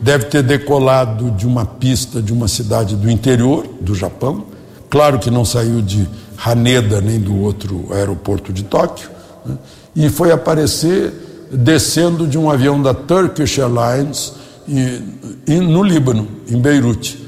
Deve 0.00 0.26
ter 0.26 0.42
decolado 0.42 1.30
de 1.32 1.46
uma 1.46 1.66
pista 1.66 2.22
de 2.22 2.32
uma 2.32 2.46
cidade 2.46 2.94
do 2.94 3.10
interior 3.10 3.66
do 3.80 3.94
Japão. 3.94 4.44
Claro 4.88 5.18
que 5.18 5.30
não 5.30 5.44
saiu 5.44 5.82
de 5.82 6.06
Haneda 6.44 7.00
nem 7.00 7.18
do 7.18 7.36
outro 7.36 7.88
aeroporto 7.90 8.52
de 8.52 8.62
Tóquio. 8.62 9.10
Né? 9.44 9.56
E 9.96 10.08
foi 10.08 10.30
aparecer 10.30 11.12
descendo 11.50 12.28
de 12.28 12.38
um 12.38 12.48
avião 12.48 12.80
da 12.80 12.94
Turkish 12.94 13.58
Airlines 13.58 14.34
e, 14.68 15.02
e 15.48 15.54
no 15.58 15.82
Líbano, 15.82 16.28
em 16.48 16.60
Beirute. 16.60 17.26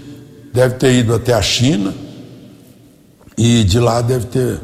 Deve 0.53 0.75
ter 0.75 0.93
ido 0.95 1.13
até 1.13 1.33
a 1.33 1.43
China 1.43 1.93
e 3.37 3.65
de 3.65 3.81
lá 3.81 4.01
deve 4.01 4.27
ter 4.27 4.61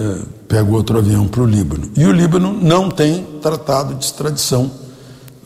é, 0.00 0.18
pego 0.46 0.74
outro 0.74 0.98
avião 0.98 1.26
para 1.26 1.42
o 1.42 1.46
Líbano. 1.46 1.90
E 1.96 2.04
o 2.04 2.12
Líbano 2.12 2.52
não 2.52 2.90
tem 2.90 3.24
tratado 3.42 3.94
de 3.94 4.04
extradição 4.04 4.70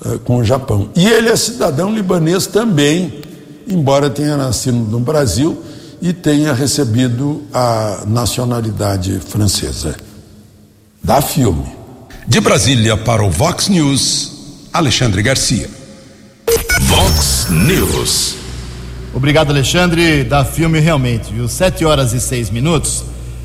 é, 0.04 0.18
com 0.18 0.36
o 0.36 0.44
Japão. 0.44 0.90
E 0.94 1.06
ele 1.06 1.28
é 1.28 1.36
cidadão 1.36 1.92
libanês 1.92 2.46
também, 2.46 3.22
embora 3.66 4.10
tenha 4.10 4.36
nascido 4.36 4.76
no 4.76 5.00
Brasil 5.00 5.62
e 6.00 6.12
tenha 6.12 6.52
recebido 6.52 7.42
a 7.52 8.02
nacionalidade 8.06 9.20
francesa. 9.20 9.96
Da 11.02 11.22
filme. 11.22 11.66
De 12.26 12.40
Brasília 12.40 12.96
para 12.96 13.24
o 13.24 13.30
Vox 13.30 13.68
News, 13.68 14.32
Alexandre 14.72 15.22
Garcia. 15.22 15.68
Vox 16.82 17.46
News. 17.50 18.36
Obrigado, 19.14 19.50
Alexandre. 19.50 20.24
Da 20.24 20.44
filme 20.44 20.78
realmente, 20.78 21.32
viu? 21.32 21.48
Sete 21.48 21.84
horas 21.84 22.12
e 22.12 22.20
seis 22.20 22.50
minutos. 22.50 23.04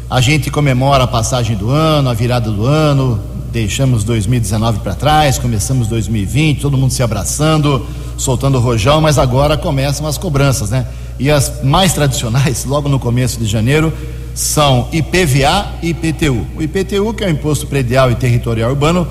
A 0.09 0.21
gente 0.21 0.49
comemora 0.49 1.03
a 1.03 1.07
passagem 1.07 1.57
do 1.57 1.69
ano, 1.69 2.09
a 2.09 2.13
virada 2.13 2.49
do 2.49 2.65
ano. 2.65 3.19
Deixamos 3.51 4.05
2019 4.05 4.79
para 4.79 4.95
trás, 4.95 5.37
começamos 5.37 5.87
2020, 5.87 6.61
todo 6.61 6.77
mundo 6.77 6.91
se 6.91 7.03
abraçando, 7.03 7.85
soltando 8.17 8.57
o 8.57 8.61
rojão, 8.61 9.01
mas 9.01 9.17
agora 9.17 9.57
começam 9.57 10.07
as 10.07 10.17
cobranças, 10.17 10.69
né? 10.69 10.87
E 11.19 11.29
as 11.29 11.61
mais 11.61 11.91
tradicionais, 11.91 12.63
logo 12.67 12.87
no 12.87 12.99
começo 12.99 13.37
de 13.37 13.45
janeiro, 13.45 13.91
são 14.33 14.87
IPVA 14.93 15.73
e 15.83 15.89
IPTU. 15.89 16.47
O 16.55 16.61
IPTU, 16.61 17.13
que 17.13 17.25
é 17.25 17.27
o 17.27 17.29
Imposto 17.29 17.67
Predial 17.67 18.09
e 18.09 18.15
Territorial 18.15 18.69
Urbano, 18.69 19.05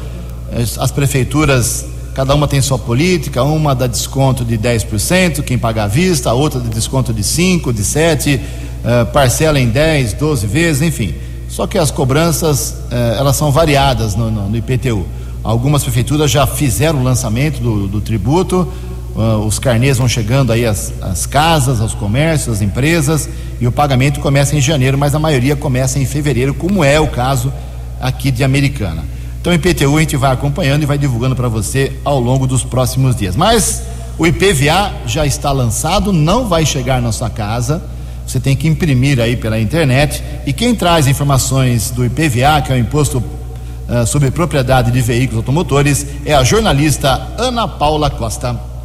as 0.79 0.91
prefeituras, 0.91 1.85
cada 2.15 2.35
uma 2.35 2.49
tem 2.49 2.63
sua 2.63 2.79
política, 2.79 3.43
uma 3.43 3.75
dá 3.75 3.87
desconto 3.87 4.47
de 4.47 4.57
10%, 4.57 5.43
quem 5.43 5.59
paga 5.59 5.85
à 5.85 5.87
vista, 5.87 6.31
a 6.31 6.33
outra 6.33 6.59
dá 6.59 6.71
desconto 6.71 7.13
de 7.13 7.23
5%, 7.23 7.71
de 7.71 7.83
7%, 7.83 8.41
eh, 8.89 9.05
parcela 9.07 9.59
em 9.59 9.69
10, 9.69 10.13
12 10.13 10.47
vezes, 10.47 10.81
enfim. 10.81 11.13
Só 11.49 11.67
que 11.67 11.77
as 11.77 11.91
cobranças, 11.91 12.71
uh, 12.71 13.19
elas 13.19 13.35
são 13.35 13.51
variadas 13.51 14.15
no, 14.15 14.31
no, 14.31 14.49
no, 14.49 14.57
IPTU. 14.57 15.05
Algumas 15.43 15.83
prefeituras 15.83 16.31
já 16.31 16.47
fizeram 16.47 17.01
o 17.01 17.03
lançamento 17.03 17.61
do, 17.61 17.89
do 17.89 18.01
tributo, 18.01 18.69
uh, 19.17 19.45
os 19.45 19.59
carnês 19.59 19.99
vão 19.99 20.09
chegando 20.09 20.53
aí 20.53 20.65
às, 20.65 20.93
às 21.03 21.27
casas, 21.27 21.81
aos 21.81 21.95
comércios, 21.95 22.57
às 22.57 22.63
empresas, 22.63 23.29
e 23.61 23.67
o 23.67 23.73
pagamento 23.73 24.21
começa 24.21 24.55
em 24.55 24.61
janeiro, 24.61 24.97
mas 24.97 25.17
a 25.17 25.19
maioria 25.19 25.57
começa 25.57 25.99
em 25.99 26.07
fevereiro, 26.07 26.55
como 26.55 26.85
é 26.85 27.01
o 27.01 27.09
caso 27.09 27.53
aqui 28.01 28.31
de 28.31 28.45
Americana. 28.45 29.05
Então, 29.41 29.53
o 29.53 29.57
IPTU 29.57 29.97
a 29.97 30.01
gente 30.01 30.17
vai 30.17 30.33
acompanhando 30.33 30.85
e 30.85 30.87
vai 30.87 30.97
divulgando 30.99 31.35
para 31.35 31.49
você 31.49 31.93
ao 32.05 32.21
longo 32.21 32.47
dos 32.47 32.63
próximos 32.63 33.17
dias. 33.17 33.35
Mas 33.35 33.83
o 34.17 34.25
IPVA 34.25 34.93
já 35.07 35.27
está 35.27 35.51
lançado, 35.51 36.13
não 36.13 36.47
vai 36.47 36.65
chegar 36.65 37.03
na 37.03 37.11
sua 37.11 37.31
casa. 37.31 37.96
Você 38.27 38.41
tem 38.41 38.57
que 38.57 38.67
imprimir 38.67 39.21
aí 39.21 39.37
pela 39.37 39.59
internet. 39.59 40.23
E 40.45 40.53
quem 40.53 40.75
traz 40.75 41.07
informações 41.07 41.91
do 41.91 42.05
IPVA, 42.05 42.61
que 42.63 42.73
é 42.73 42.75
o 42.75 42.79
Imposto 42.79 43.19
uh, 43.19 44.07
sobre 44.07 44.31
Propriedade 44.31 44.91
de 44.91 45.01
Veículos 45.01 45.39
Automotores, 45.39 46.07
é 46.25 46.35
a 46.35 46.43
jornalista 46.43 47.35
Ana 47.39 47.69
Paula 47.69 48.11
Costa. 48.11 48.76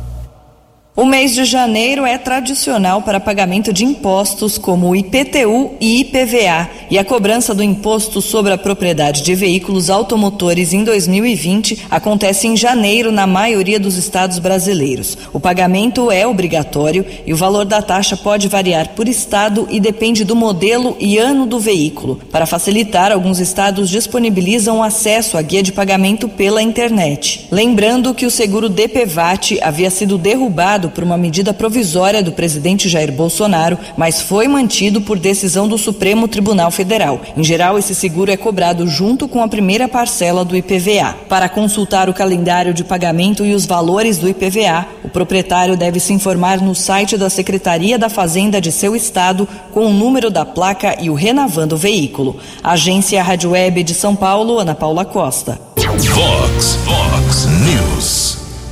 O 1.01 1.05
mês 1.07 1.33
de 1.33 1.45
janeiro 1.45 2.05
é 2.05 2.15
tradicional 2.15 3.01
para 3.01 3.19
pagamento 3.19 3.73
de 3.73 3.83
impostos 3.83 4.59
como 4.59 4.87
o 4.87 4.95
IPTU 4.95 5.71
e 5.81 6.01
IPVA, 6.01 6.69
e 6.91 6.99
a 6.99 7.03
cobrança 7.03 7.55
do 7.55 7.63
imposto 7.63 8.21
sobre 8.21 8.53
a 8.53 8.57
propriedade 8.57 9.23
de 9.23 9.33
veículos 9.33 9.89
automotores 9.89 10.73
em 10.73 10.83
2020 10.83 11.87
acontece 11.89 12.45
em 12.45 12.55
janeiro 12.55 13.11
na 13.11 13.25
maioria 13.25 13.79
dos 13.79 13.97
estados 13.97 14.37
brasileiros. 14.37 15.17
O 15.33 15.39
pagamento 15.39 16.11
é 16.11 16.27
obrigatório 16.27 17.03
e 17.25 17.33
o 17.33 17.37
valor 17.37 17.65
da 17.65 17.81
taxa 17.81 18.15
pode 18.15 18.47
variar 18.47 18.89
por 18.89 19.07
estado 19.07 19.67
e 19.71 19.79
depende 19.79 20.23
do 20.23 20.35
modelo 20.35 20.95
e 20.99 21.17
ano 21.17 21.47
do 21.47 21.59
veículo. 21.59 22.19
Para 22.31 22.45
facilitar, 22.45 23.11
alguns 23.11 23.39
estados 23.39 23.89
disponibilizam 23.89 24.83
acesso 24.83 25.35
à 25.35 25.41
guia 25.41 25.63
de 25.63 25.71
pagamento 25.71 26.29
pela 26.29 26.61
internet. 26.61 27.47
Lembrando 27.49 28.13
que 28.13 28.27
o 28.27 28.31
seguro 28.31 28.69
DPVAT 28.69 29.59
havia 29.63 29.89
sido 29.89 30.15
derrubado 30.15 30.90
por 30.91 31.03
uma 31.03 31.17
medida 31.17 31.53
provisória 31.53 32.21
do 32.21 32.31
presidente 32.31 32.87
Jair 32.87 33.11
Bolsonaro, 33.11 33.77
mas 33.97 34.21
foi 34.21 34.47
mantido 34.47 35.01
por 35.01 35.17
decisão 35.17 35.67
do 35.67 35.77
Supremo 35.77 36.27
Tribunal 36.27 36.69
Federal. 36.71 37.21
Em 37.35 37.43
geral, 37.43 37.77
esse 37.77 37.95
seguro 37.95 38.31
é 38.31 38.37
cobrado 38.37 38.87
junto 38.87 39.27
com 39.27 39.41
a 39.41 39.47
primeira 39.47 39.87
parcela 39.87 40.45
do 40.45 40.55
IPVA. 40.55 41.15
Para 41.27 41.49
consultar 41.49 42.09
o 42.09 42.13
calendário 42.13 42.73
de 42.73 42.83
pagamento 42.83 43.45
e 43.45 43.53
os 43.53 43.65
valores 43.65 44.17
do 44.17 44.29
IPVA, 44.29 44.85
o 45.03 45.09
proprietário 45.09 45.77
deve 45.77 45.99
se 45.99 46.13
informar 46.13 46.61
no 46.61 46.75
site 46.75 47.17
da 47.17 47.29
Secretaria 47.29 47.97
da 47.97 48.09
Fazenda 48.09 48.61
de 48.61 48.71
seu 48.71 48.95
estado 48.95 49.47
com 49.71 49.85
o 49.85 49.93
número 49.93 50.29
da 50.29 50.45
placa 50.45 50.97
e 51.01 51.09
o 51.09 51.13
Renavan 51.13 51.67
do 51.67 51.77
veículo. 51.77 52.37
Agência 52.63 53.23
Rádio 53.23 53.51
Web 53.51 53.83
de 53.83 53.93
São 53.93 54.15
Paulo, 54.15 54.59
Ana 54.59 54.75
Paula 54.75 55.05
Costa. 55.05 55.59
Vox, 55.77 56.77
Vox 56.85 57.45
News. 57.45 58.20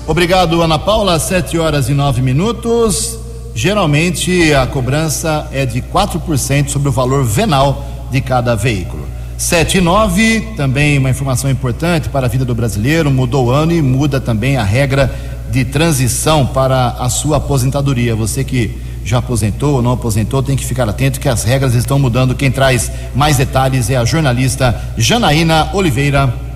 Obrigado, 0.10 0.60
Ana 0.64 0.80
Paula. 0.80 1.20
Sete 1.20 1.56
horas 1.60 1.88
e 1.88 1.94
nove 1.94 2.20
minutos. 2.20 3.20
Geralmente 3.54 4.52
a 4.56 4.66
cobrança 4.66 5.48
é 5.52 5.68
de 5.68 5.84
4% 5.84 6.70
sobre 6.70 6.90
o 6.90 6.92
valor 6.92 7.24
venal 7.24 7.86
de 8.10 8.20
cada 8.20 8.56
veículo. 8.56 9.06
7 9.38 9.78
e 9.78 9.82
9, 9.82 10.56
também 10.58 10.98
uma 10.98 11.12
informação 11.12 11.48
importante 11.48 12.10
para 12.10 12.26
a 12.26 12.30
vida 12.30 12.44
do 12.44 12.56
brasileiro, 12.56 13.12
mudou 13.12 13.46
o 13.46 13.52
ano 13.52 13.72
e 13.72 13.84
muda 13.84 14.20
também 14.20 14.58
a 14.58 14.64
regra 14.64 15.14
de 15.52 15.64
transição 15.64 16.44
para 16.44 16.88
a 17.00 17.08
sua 17.08 17.38
aposentadoria. 17.38 18.16
Você 18.16 18.44
que 18.44 18.80
já 19.06 19.20
aposentou 19.20 19.76
ou 19.76 19.82
não 19.84 19.92
aposentou, 19.92 20.42
tem 20.42 20.56
que 20.56 20.66
ficar 20.66 20.90
atento 20.90 21.20
que 21.20 21.30
as 21.30 21.44
regras 21.44 21.76
estão 21.76 22.00
mudando. 22.00 22.34
Quem 22.34 22.50
traz 22.50 22.92
mais 23.14 23.38
detalhes 23.38 23.92
é 23.92 23.96
a 23.96 24.06
jornalista 24.06 24.76
Janaína 24.98 25.70
Oliveira. 25.72 26.49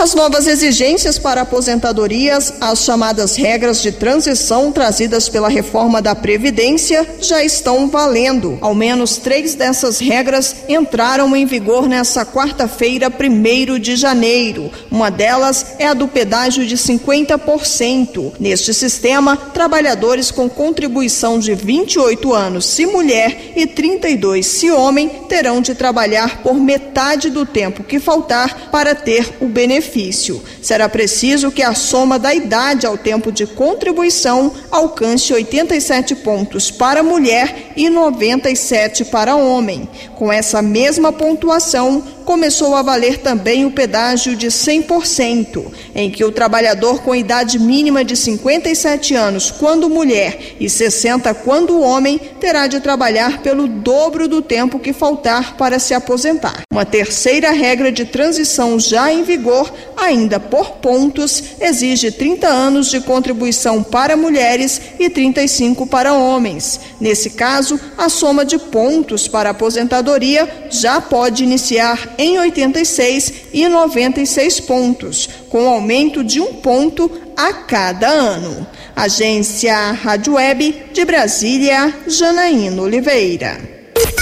As 0.00 0.14
novas 0.14 0.46
exigências 0.46 1.18
para 1.18 1.42
aposentadorias, 1.42 2.54
as 2.58 2.84
chamadas 2.84 3.36
regras 3.36 3.82
de 3.82 3.92
transição 3.92 4.72
trazidas 4.72 5.28
pela 5.28 5.50
reforma 5.50 6.00
da 6.00 6.14
Previdência, 6.14 7.06
já 7.20 7.44
estão 7.44 7.86
valendo. 7.86 8.56
Ao 8.62 8.74
menos 8.74 9.18
três 9.18 9.54
dessas 9.54 9.98
regras 9.98 10.56
entraram 10.66 11.36
em 11.36 11.44
vigor 11.44 11.86
nessa 11.86 12.24
quarta-feira, 12.24 13.12
1 13.12 13.78
de 13.78 13.94
janeiro. 13.94 14.70
Uma 14.90 15.10
delas 15.10 15.74
é 15.78 15.86
a 15.86 15.92
do 15.92 16.08
pedágio 16.08 16.64
de 16.64 16.78
50%. 16.78 18.32
Neste 18.40 18.72
sistema, 18.72 19.36
trabalhadores 19.36 20.30
com 20.30 20.48
contribuição 20.48 21.38
de 21.38 21.54
28 21.54 22.32
anos 22.32 22.64
se 22.64 22.86
mulher 22.86 23.52
e 23.54 23.66
32 23.66 24.46
se 24.46 24.70
homem 24.70 25.10
terão 25.28 25.60
de 25.60 25.74
trabalhar 25.74 26.42
por 26.42 26.54
metade 26.54 27.28
do 27.28 27.44
tempo 27.44 27.84
que 27.84 28.00
faltar 28.00 28.70
para 28.70 28.94
ter 28.94 29.34
o 29.42 29.46
benefício 29.46 29.89
benefício. 29.90 30.42
Será 30.62 30.88
preciso 30.88 31.50
que 31.50 31.62
a 31.62 31.74
soma 31.74 32.18
da 32.18 32.32
idade 32.32 32.86
ao 32.86 32.96
tempo 32.96 33.32
de 33.32 33.46
contribuição 33.46 34.52
alcance 34.70 35.32
87 35.32 36.14
pontos 36.16 36.70
para 36.70 37.02
mulher 37.02 37.72
e 37.76 37.90
97 37.90 39.04
para 39.06 39.36
homem. 39.36 39.88
Com 40.14 40.32
essa 40.32 40.62
mesma 40.62 41.12
pontuação, 41.12 42.02
começou 42.24 42.74
a 42.74 42.82
valer 42.82 43.18
também 43.18 43.64
o 43.64 43.70
pedágio 43.70 44.36
de 44.36 44.48
100%, 44.48 45.64
em 45.94 46.10
que 46.10 46.24
o 46.24 46.32
trabalhador 46.32 47.02
com 47.02 47.14
idade 47.14 47.58
mínima 47.58 48.04
de 48.04 48.16
57 48.16 49.14
anos 49.14 49.50
quando 49.50 49.88
mulher 49.88 50.56
e 50.60 50.68
60 50.68 51.32
quando 51.34 51.80
homem 51.80 52.18
terá 52.40 52.66
de 52.66 52.80
trabalhar 52.80 53.42
pelo 53.42 53.66
dobro 53.66 54.28
do 54.28 54.42
tempo 54.42 54.78
que 54.78 54.92
faltar 54.92 55.56
para 55.56 55.78
se 55.78 55.94
aposentar. 55.94 56.62
Uma 56.72 56.84
terceira 56.84 57.50
regra 57.50 57.90
de 57.90 58.04
transição 58.04 58.78
já 58.78 59.12
em 59.12 59.22
vigor, 59.22 59.72
ainda 59.96 60.38
por 60.38 60.72
pontos, 60.72 61.42
exige 61.60 62.10
30 62.10 62.46
anos 62.46 62.90
de 62.90 63.00
contribuição 63.00 63.82
para 63.82 64.16
mulheres 64.16 64.80
e 64.98 65.10
35 65.10 65.86
para 65.86 66.14
homens. 66.14 66.80
Nesse 67.00 67.30
caso, 67.30 67.78
a 67.96 68.08
soma 68.08 68.44
de 68.44 68.58
pontos 68.58 69.28
para 69.28 69.50
aposentadoria 69.50 70.68
já 70.70 71.00
pode 71.00 71.42
iniciar 71.44 72.09
em 72.18 72.38
86 72.38 73.32
e 73.52 73.68
96 73.68 74.60
pontos, 74.60 75.28
com 75.48 75.68
aumento 75.68 76.22
de 76.24 76.40
um 76.40 76.54
ponto 76.54 77.10
a 77.36 77.52
cada 77.52 78.08
ano. 78.08 78.66
Agência 78.94 79.92
Rádio 79.92 80.34
Web 80.34 80.74
de 80.92 81.04
Brasília, 81.04 81.94
Janaína 82.06 82.82
Oliveira. 82.82 83.60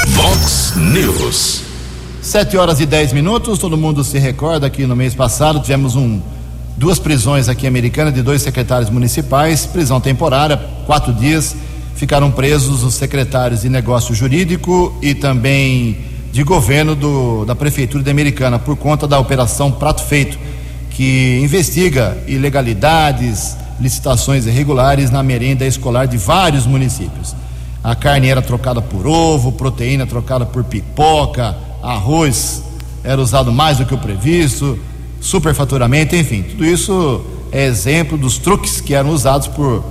Vox 0.08 0.72
News. 0.76 1.62
Sete 2.22 2.56
horas 2.56 2.80
e 2.80 2.86
dez 2.86 3.12
minutos, 3.12 3.58
todo 3.58 3.76
mundo 3.76 4.04
se 4.04 4.18
recorda 4.18 4.68
que 4.68 4.86
no 4.86 4.94
mês 4.94 5.14
passado 5.14 5.60
tivemos 5.60 5.96
um, 5.96 6.20
duas 6.76 6.98
prisões 6.98 7.48
aqui 7.48 7.66
americanas 7.66 8.12
de 8.12 8.22
dois 8.22 8.42
secretários 8.42 8.90
municipais, 8.90 9.66
prisão 9.66 10.00
temporária, 10.00 10.56
quatro 10.86 11.12
dias, 11.12 11.56
ficaram 11.96 12.30
presos 12.30 12.84
os 12.84 12.94
secretários 12.94 13.62
de 13.62 13.68
negócio 13.68 14.14
jurídico 14.14 14.96
e 15.02 15.14
também 15.14 15.98
de 16.32 16.42
governo 16.42 16.94
do, 16.94 17.44
da 17.44 17.54
Prefeitura 17.54 18.02
de 18.02 18.10
Americana, 18.10 18.58
por 18.58 18.76
conta 18.76 19.06
da 19.06 19.18
Operação 19.18 19.70
Prato 19.70 20.02
Feito, 20.02 20.38
que 20.90 21.40
investiga 21.42 22.16
ilegalidades, 22.26 23.56
licitações 23.80 24.46
irregulares 24.46 25.10
na 25.10 25.22
merenda 25.22 25.64
escolar 25.64 26.06
de 26.06 26.16
vários 26.16 26.66
municípios. 26.66 27.34
A 27.82 27.94
carne 27.94 28.28
era 28.28 28.42
trocada 28.42 28.82
por 28.82 29.06
ovo, 29.06 29.52
proteína 29.52 30.06
trocada 30.06 30.44
por 30.44 30.64
pipoca, 30.64 31.56
arroz 31.82 32.62
era 33.04 33.20
usado 33.20 33.52
mais 33.52 33.78
do 33.78 33.86
que 33.86 33.94
o 33.94 33.98
previsto, 33.98 34.78
superfaturamento, 35.20 36.14
enfim, 36.14 36.42
tudo 36.42 36.64
isso 36.64 37.24
é 37.50 37.64
exemplo 37.64 38.18
dos 38.18 38.38
truques 38.38 38.80
que 38.80 38.94
eram 38.94 39.10
usados 39.10 39.46
por 39.46 39.78
uh, 39.78 39.84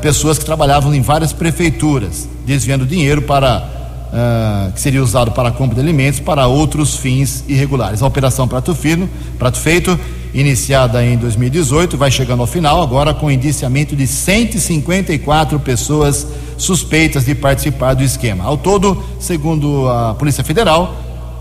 pessoas 0.00 0.38
que 0.38 0.44
trabalhavam 0.44 0.94
em 0.94 1.00
várias 1.00 1.32
prefeituras, 1.32 2.28
desviando 2.44 2.84
dinheiro 2.84 3.22
para 3.22 3.81
uh, 4.12 4.72
que 4.72 4.80
seria 4.80 5.02
usado 5.02 5.32
para 5.32 5.48
a 5.48 5.52
compra 5.52 5.74
de 5.74 5.80
alimentos 5.80 6.20
para 6.20 6.46
outros 6.46 6.96
fins 6.96 7.44
irregulares. 7.48 8.02
A 8.02 8.06
Operação 8.06 8.46
Prato 8.46 8.74
Fino, 8.74 9.08
Prato 9.38 9.58
Feito, 9.58 9.98
iniciada 10.34 11.04
em 11.04 11.16
2018, 11.16 11.96
vai 11.96 12.10
chegando 12.10 12.40
ao 12.40 12.46
final 12.46 12.82
agora 12.82 13.12
com 13.12 13.30
indiciamento 13.30 13.96
de 13.96 14.06
154 14.06 15.58
pessoas 15.60 16.26
suspeitas 16.56 17.24
de 17.24 17.34
participar 17.34 17.94
do 17.94 18.02
esquema. 18.02 18.44
Ao 18.44 18.56
todo, 18.56 19.02
segundo 19.18 19.88
a 19.88 20.14
Polícia 20.14 20.44
Federal, 20.44 20.94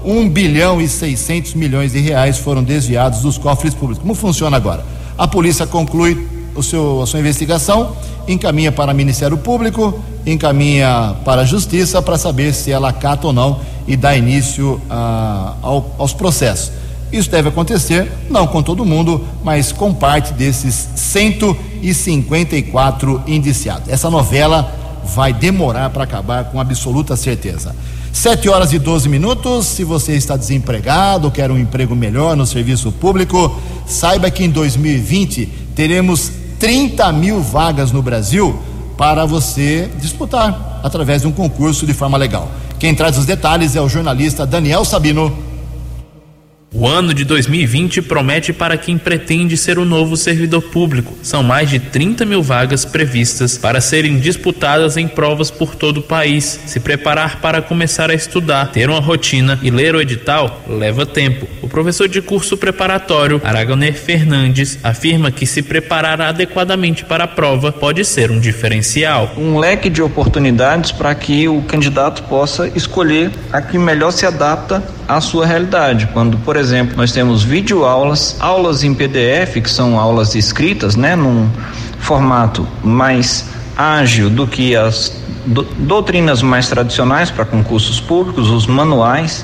1 0.03 0.29
bilhão 0.29 0.81
e 0.81 0.87
600 0.87 1.53
milhões 1.53 1.91
de 1.91 1.99
reais 1.99 2.37
foram 2.37 2.63
desviados 2.63 3.21
dos 3.21 3.37
cofres 3.37 3.73
públicos. 3.73 4.01
Como 4.01 4.15
funciona 4.15 4.57
agora? 4.57 4.83
A 5.17 5.27
polícia 5.27 5.67
conclui 5.67 6.27
o 6.55 6.63
seu, 6.63 7.01
a 7.01 7.05
sua 7.05 7.19
investigação, 7.19 7.95
encaminha 8.27 8.71
para 8.71 8.91
o 8.91 8.95
Ministério 8.95 9.37
Público, 9.37 10.01
encaminha 10.25 11.15
para 11.25 11.41
a 11.41 11.45
Justiça 11.45 12.01
para 12.01 12.17
saber 12.17 12.53
se 12.53 12.71
ela 12.71 12.87
acata 12.89 13.27
ou 13.27 13.33
não 13.33 13.59
e 13.87 13.95
dá 13.95 14.15
início 14.15 14.81
a, 14.89 15.53
ao, 15.61 15.95
aos 15.97 16.13
processos. 16.13 16.71
Isso 17.11 17.29
deve 17.29 17.49
acontecer, 17.49 18.09
não 18.29 18.47
com 18.47 18.63
todo 18.63 18.85
mundo, 18.85 19.27
mas 19.43 19.73
com 19.73 19.93
parte 19.93 20.33
desses 20.33 20.87
154 20.95 23.23
indiciados. 23.27 23.89
Essa 23.89 24.09
novela 24.09 24.73
vai 25.03 25.33
demorar 25.33 25.89
para 25.89 26.05
acabar 26.05 26.45
com 26.45 26.57
absoluta 26.59 27.15
certeza. 27.17 27.75
7 28.13 28.49
horas 28.49 28.73
e 28.73 28.79
12 28.79 29.09
minutos. 29.09 29.65
Se 29.65 29.83
você 29.83 30.13
está 30.13 30.37
desempregado, 30.37 31.31
quer 31.31 31.51
um 31.51 31.57
emprego 31.57 31.95
melhor 31.95 32.35
no 32.35 32.45
serviço 32.45 32.91
público, 32.91 33.59
saiba 33.85 34.31
que 34.31 34.43
em 34.43 34.49
2020 34.49 35.45
teremos 35.75 36.31
30 36.61 37.11
mil 37.13 37.41
vagas 37.41 37.91
no 37.91 38.03
Brasil 38.03 38.61
para 38.95 39.25
você 39.25 39.89
disputar 39.99 40.79
através 40.83 41.23
de 41.23 41.27
um 41.27 41.31
concurso 41.31 41.87
de 41.87 41.93
forma 41.93 42.19
legal. 42.19 42.51
Quem 42.77 42.93
traz 42.93 43.17
os 43.17 43.25
detalhes 43.25 43.75
é 43.75 43.81
o 43.81 43.89
jornalista 43.89 44.45
Daniel 44.45 44.85
Sabino. 44.85 45.35
O 46.73 46.87
ano 46.87 47.13
de 47.13 47.25
2020 47.25 48.01
promete 48.01 48.53
para 48.53 48.77
quem 48.77 48.97
pretende 48.97 49.57
ser 49.57 49.77
o 49.77 49.83
novo 49.83 50.15
servidor 50.15 50.61
público. 50.61 51.17
São 51.21 51.43
mais 51.43 51.69
de 51.69 51.81
30 51.81 52.23
mil 52.25 52.41
vagas 52.41 52.85
previstas 52.85 53.57
para 53.57 53.81
serem 53.81 54.17
disputadas 54.19 54.95
em 54.95 55.05
provas 55.05 55.51
por 55.51 55.75
todo 55.75 55.97
o 55.97 56.01
país. 56.01 56.61
Se 56.65 56.79
preparar 56.79 57.41
para 57.41 57.61
começar 57.61 58.09
a 58.09 58.13
estudar, 58.13 58.71
ter 58.71 58.89
uma 58.89 59.01
rotina 59.01 59.59
e 59.61 59.69
ler 59.69 59.95
o 59.95 60.01
edital 60.01 60.63
leva 60.65 61.05
tempo. 61.05 61.45
O 61.61 61.67
professor 61.67 62.07
de 62.07 62.21
curso 62.21 62.55
preparatório, 62.55 63.41
Aragoner 63.43 63.93
Fernandes, 63.93 64.79
afirma 64.81 65.29
que 65.29 65.45
se 65.45 65.61
preparar 65.61 66.21
adequadamente 66.21 67.03
para 67.03 67.25
a 67.25 67.27
prova 67.27 67.73
pode 67.73 68.05
ser 68.05 68.31
um 68.31 68.39
diferencial. 68.39 69.33
Um 69.37 69.59
leque 69.59 69.89
de 69.89 70.01
oportunidades 70.01 70.93
para 70.93 71.13
que 71.15 71.49
o 71.49 71.61
candidato 71.63 72.23
possa 72.23 72.69
escolher 72.69 73.29
a 73.51 73.61
que 73.61 73.77
melhor 73.77 74.11
se 74.11 74.25
adapta 74.25 74.81
à 75.05 75.19
sua 75.19 75.45
realidade. 75.45 76.07
Quando, 76.13 76.37
por 76.37 76.55
nós 76.95 77.11
temos 77.11 77.43
videoaulas, 77.43 78.35
aulas 78.39 78.83
em 78.83 78.93
PDF, 78.93 79.61
que 79.61 79.69
são 79.69 79.99
aulas 79.99 80.35
escritas, 80.35 80.95
né, 80.95 81.15
num 81.15 81.49
formato 81.99 82.67
mais 82.83 83.45
ágil 83.75 84.29
do 84.29 84.45
que 84.45 84.75
as 84.75 85.13
do, 85.45 85.63
doutrinas 85.63 86.41
mais 86.41 86.67
tradicionais 86.67 87.31
para 87.31 87.45
concursos 87.45 87.99
públicos, 87.99 88.49
os 88.49 88.67
manuais 88.67 89.43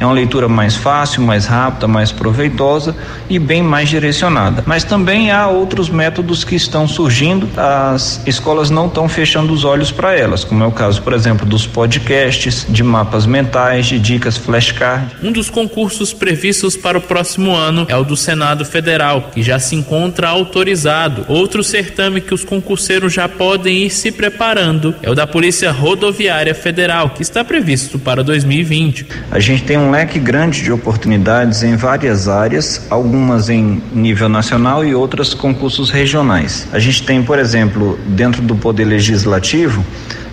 é 0.00 0.04
uma 0.04 0.14
leitura 0.14 0.48
mais 0.48 0.76
fácil, 0.76 1.22
mais 1.22 1.46
rápida, 1.46 1.88
mais 1.88 2.12
proveitosa 2.12 2.96
e 3.28 3.38
bem 3.38 3.62
mais 3.62 3.88
direcionada. 3.88 4.62
Mas 4.66 4.84
também 4.84 5.30
há 5.30 5.48
outros 5.48 5.88
métodos 5.88 6.44
que 6.44 6.54
estão 6.54 6.86
surgindo, 6.86 7.48
as 7.56 8.20
escolas 8.26 8.70
não 8.70 8.86
estão 8.86 9.08
fechando 9.08 9.52
os 9.52 9.64
olhos 9.64 9.90
para 9.90 10.14
elas, 10.14 10.44
como 10.44 10.62
é 10.62 10.66
o 10.66 10.72
caso, 10.72 11.02
por 11.02 11.12
exemplo, 11.12 11.46
dos 11.46 11.66
podcasts, 11.66 12.66
de 12.68 12.82
mapas 12.82 13.26
mentais, 13.26 13.86
de 13.86 13.98
dicas 13.98 14.36
flashcard. 14.36 15.16
Um 15.22 15.32
dos 15.32 15.50
concursos 15.50 16.12
previstos 16.12 16.76
para 16.76 16.98
o 16.98 17.00
próximo 17.00 17.54
ano 17.54 17.86
é 17.88 17.96
o 17.96 18.04
do 18.04 18.16
Senado 18.16 18.64
Federal, 18.64 19.30
que 19.32 19.42
já 19.42 19.58
se 19.58 19.74
encontra 19.74 20.28
autorizado. 20.28 21.24
Outro 21.28 21.62
certame 21.64 22.20
que 22.20 22.34
os 22.34 22.44
concurseiros 22.44 23.12
já 23.12 23.28
podem 23.28 23.84
ir 23.84 23.90
se 23.90 24.10
preparando 24.12 24.94
é 25.02 25.10
o 25.10 25.14
da 25.14 25.26
Polícia 25.26 25.70
Rodoviária 25.70 26.54
Federal, 26.54 27.10
que 27.10 27.22
está 27.22 27.44
previsto 27.44 27.98
para 27.98 28.22
2020. 28.22 29.06
A 29.30 29.38
gente 29.38 29.64
tem 29.64 29.76
um 29.76 29.87
um 29.88 29.90
leque 29.90 30.18
grande 30.18 30.62
de 30.62 30.70
oportunidades 30.70 31.62
em 31.62 31.74
várias 31.74 32.28
áreas, 32.28 32.82
algumas 32.90 33.48
em 33.48 33.82
nível 33.90 34.28
nacional 34.28 34.84
e 34.84 34.94
outras 34.94 35.32
concursos 35.32 35.88
regionais. 35.88 36.68
A 36.72 36.78
gente 36.78 37.06
tem, 37.06 37.22
por 37.22 37.38
exemplo, 37.38 37.98
dentro 38.06 38.42
do 38.42 38.54
Poder 38.54 38.84
Legislativo, 38.84 39.82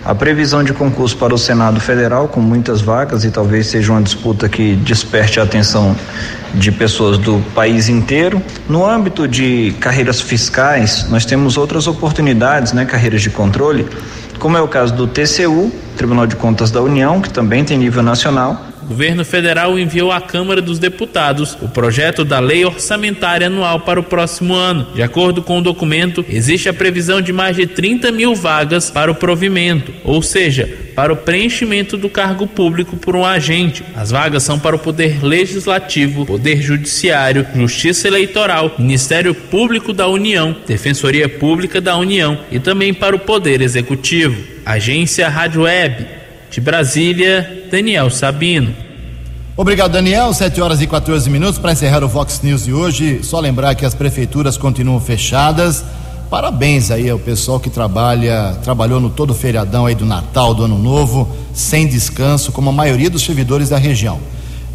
a 0.04 0.14
previsão 0.14 0.62
de 0.62 0.74
concurso 0.74 1.16
para 1.16 1.34
o 1.34 1.38
Senado 1.38 1.80
Federal, 1.80 2.28
com 2.28 2.38
muitas 2.38 2.82
vagas, 2.82 3.24
e 3.24 3.30
talvez 3.30 3.68
seja 3.68 3.92
uma 3.92 4.02
disputa 4.02 4.46
que 4.46 4.76
desperte 4.76 5.40
a 5.40 5.44
atenção 5.44 5.96
de 6.54 6.70
pessoas 6.70 7.16
do 7.16 7.42
país 7.54 7.88
inteiro. 7.88 8.42
No 8.68 8.86
âmbito 8.86 9.26
de 9.26 9.74
carreiras 9.80 10.20
fiscais, 10.20 11.08
nós 11.08 11.24
temos 11.24 11.56
outras 11.56 11.86
oportunidades, 11.86 12.74
né, 12.74 12.84
carreiras 12.84 13.22
de 13.22 13.30
controle, 13.30 13.88
como 14.38 14.56
é 14.56 14.60
o 14.60 14.68
caso 14.68 14.94
do 14.94 15.06
TCU, 15.06 15.72
Tribunal 15.96 16.26
de 16.26 16.36
Contas 16.36 16.70
da 16.70 16.82
União, 16.82 17.22
que 17.22 17.30
também 17.30 17.64
tem 17.64 17.78
nível 17.78 18.02
nacional, 18.02 18.66
governo 18.86 19.24
federal 19.24 19.78
enviou 19.78 20.12
à 20.12 20.20
Câmara 20.20 20.62
dos 20.62 20.78
Deputados 20.78 21.58
o 21.60 21.68
projeto 21.68 22.24
da 22.24 22.38
Lei 22.38 22.64
Orçamentária 22.64 23.48
Anual 23.48 23.80
para 23.80 24.00
o 24.00 24.04
próximo 24.04 24.54
ano. 24.54 24.86
De 24.94 25.02
acordo 25.02 25.42
com 25.42 25.58
o 25.58 25.62
documento, 25.62 26.24
existe 26.28 26.68
a 26.68 26.74
previsão 26.74 27.20
de 27.20 27.32
mais 27.32 27.56
de 27.56 27.66
30 27.66 28.12
mil 28.12 28.34
vagas 28.34 28.90
para 28.90 29.10
o 29.10 29.14
provimento, 29.14 29.92
ou 30.04 30.22
seja, 30.22 30.68
para 30.94 31.12
o 31.12 31.16
preenchimento 31.16 31.96
do 31.96 32.08
cargo 32.08 32.46
público 32.46 32.96
por 32.96 33.16
um 33.16 33.24
agente. 33.24 33.84
As 33.94 34.10
vagas 34.10 34.42
são 34.42 34.58
para 34.58 34.76
o 34.76 34.78
Poder 34.78 35.22
Legislativo, 35.22 36.24
Poder 36.24 36.62
Judiciário, 36.62 37.46
Justiça 37.54 38.08
Eleitoral, 38.08 38.74
Ministério 38.78 39.34
Público 39.34 39.92
da 39.92 40.08
União, 40.08 40.56
Defensoria 40.66 41.28
Pública 41.28 41.80
da 41.80 41.96
União 41.96 42.38
e 42.50 42.58
também 42.58 42.94
para 42.94 43.16
o 43.16 43.18
Poder 43.18 43.60
Executivo. 43.60 44.42
Agência 44.64 45.28
Rádio 45.28 45.62
Web. 45.62 46.25
De 46.50 46.60
Brasília, 46.60 47.66
Daniel 47.70 48.10
Sabino. 48.10 48.74
Obrigado, 49.56 49.92
Daniel. 49.92 50.32
7 50.34 50.60
horas 50.60 50.82
e 50.82 50.86
14 50.86 51.30
minutos 51.30 51.58
para 51.58 51.72
encerrar 51.72 52.04
o 52.04 52.08
Vox 52.08 52.40
News 52.42 52.64
de 52.64 52.72
hoje. 52.72 53.20
Só 53.22 53.40
lembrar 53.40 53.74
que 53.74 53.86
as 53.86 53.94
prefeituras 53.94 54.56
continuam 54.56 55.00
fechadas. 55.00 55.84
Parabéns 56.28 56.90
aí 56.90 57.08
ao 57.08 57.18
pessoal 57.18 57.60
que 57.60 57.70
trabalha, 57.70 58.58
trabalhou 58.62 59.00
no 59.00 59.08
todo 59.08 59.32
feriadão 59.32 59.86
aí 59.86 59.94
do 59.94 60.04
Natal, 60.04 60.52
do 60.54 60.64
Ano 60.64 60.76
Novo, 60.76 61.34
sem 61.54 61.86
descanso, 61.86 62.50
como 62.52 62.68
a 62.68 62.72
maioria 62.72 63.08
dos 63.08 63.22
servidores 63.22 63.68
da 63.68 63.78
região. 63.78 64.20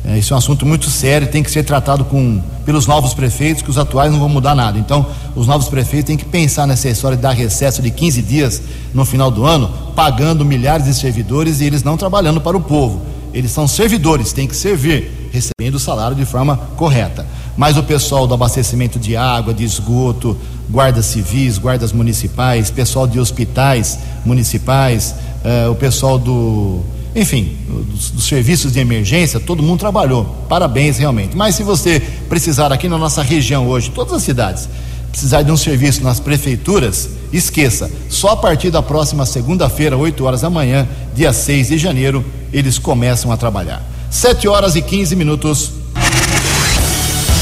É, 0.04 0.18
isso 0.18 0.34
é 0.34 0.36
um 0.36 0.38
assunto 0.38 0.66
muito 0.66 0.90
sério, 0.90 1.28
tem 1.28 1.44
que 1.44 1.52
ser 1.52 1.64
tratado 1.64 2.04
com, 2.06 2.42
pelos 2.66 2.88
novos 2.88 3.14
prefeitos, 3.14 3.62
que 3.62 3.70
os 3.70 3.78
atuais 3.78 4.12
não 4.12 4.20
vão 4.20 4.30
mudar 4.30 4.56
nada. 4.56 4.80
Então, 4.80 5.06
os 5.36 5.46
novos 5.46 5.68
prefeitos 5.68 6.08
têm 6.08 6.18
que 6.18 6.26
pensar 6.26 6.66
nessa 6.66 6.90
história 6.90 7.16
de 7.16 7.22
dar 7.22 7.34
recesso 7.34 7.82
de 7.82 7.92
15 7.92 8.22
dias 8.24 8.62
no 8.94 9.06
final 9.06 9.30
do 9.30 9.46
ano, 9.46 9.70
pagando 9.96 10.44
milhares 10.44 10.86
de 10.86 10.94
servidores 10.94 11.62
e 11.62 11.66
eles 11.66 11.84
não 11.84 11.98
trabalhando 11.98 12.42
para 12.42 12.58
o 12.58 12.62
povo. 12.62 13.02
Eles 13.34 13.52
são 13.52 13.68
servidores, 13.68 14.34
têm 14.34 14.48
que 14.48 14.56
servir, 14.56 15.30
recebendo 15.32 15.76
o 15.76 15.80
salário 15.80 16.16
de 16.16 16.26
forma 16.26 16.58
correta. 16.76 17.26
Mas 17.56 17.78
o 17.78 17.84
pessoal 17.84 18.26
do 18.26 18.34
abastecimento 18.34 18.98
de 18.98 19.16
água, 19.16 19.54
de 19.54 19.64
esgoto, 19.64 20.36
guardas 20.70 21.06
civis, 21.06 21.58
guardas 21.58 21.94
municipais, 21.94 22.72
pessoal 22.72 23.06
de 23.06 23.20
hospitais 23.20 24.00
municipais, 24.26 25.16
uh, 25.46 25.72
o 25.72 25.76
pessoal 25.76 26.18
do 26.18 26.82
enfim, 27.16 27.58
dos, 27.68 28.12
dos, 28.12 28.26
serviços 28.26 28.72
de 28.72 28.80
emergência, 28.80 29.40
todo 29.40 29.62
mundo 29.62 29.80
trabalhou. 29.80 30.26
Parabéns, 30.48 30.98
realmente. 30.98 31.36
Mas 31.36 31.56
se 31.56 31.64
você 31.64 32.02
precisar 32.30 32.72
aqui 32.72 32.88
na 32.88 32.98
nossa 32.98 33.22
região 33.22 33.68
hoje, 33.68 33.92
todas 33.92 34.14
as 34.14 34.24
cidades, 34.24 34.70
precisar 35.12 35.42
de 35.42 35.52
um 35.52 35.58
serviço 35.58 36.04
nas 36.04 36.20
prefeituras, 36.20 37.10
esqueça. 37.34 37.92
Só 38.10 38.30
a 38.30 38.38
partir 38.38 38.72
da 38.72 38.82
próxima 38.82 39.26
segunda-feira, 39.26 39.98
8 39.98 40.24
horas 40.24 40.42
da 40.42 40.50
manhã, 40.50 40.88
dia 41.14 41.34
6 41.34 41.68
de 41.68 41.78
janeiro, 41.78 42.24
eles 42.54 42.78
começam 42.80 43.32
a 43.32 43.38
trabalhar. 43.38 43.84
7 44.10 44.48
horas 44.48 44.76
e 44.76 44.82
15 44.82 45.16
minutos. 45.16 45.72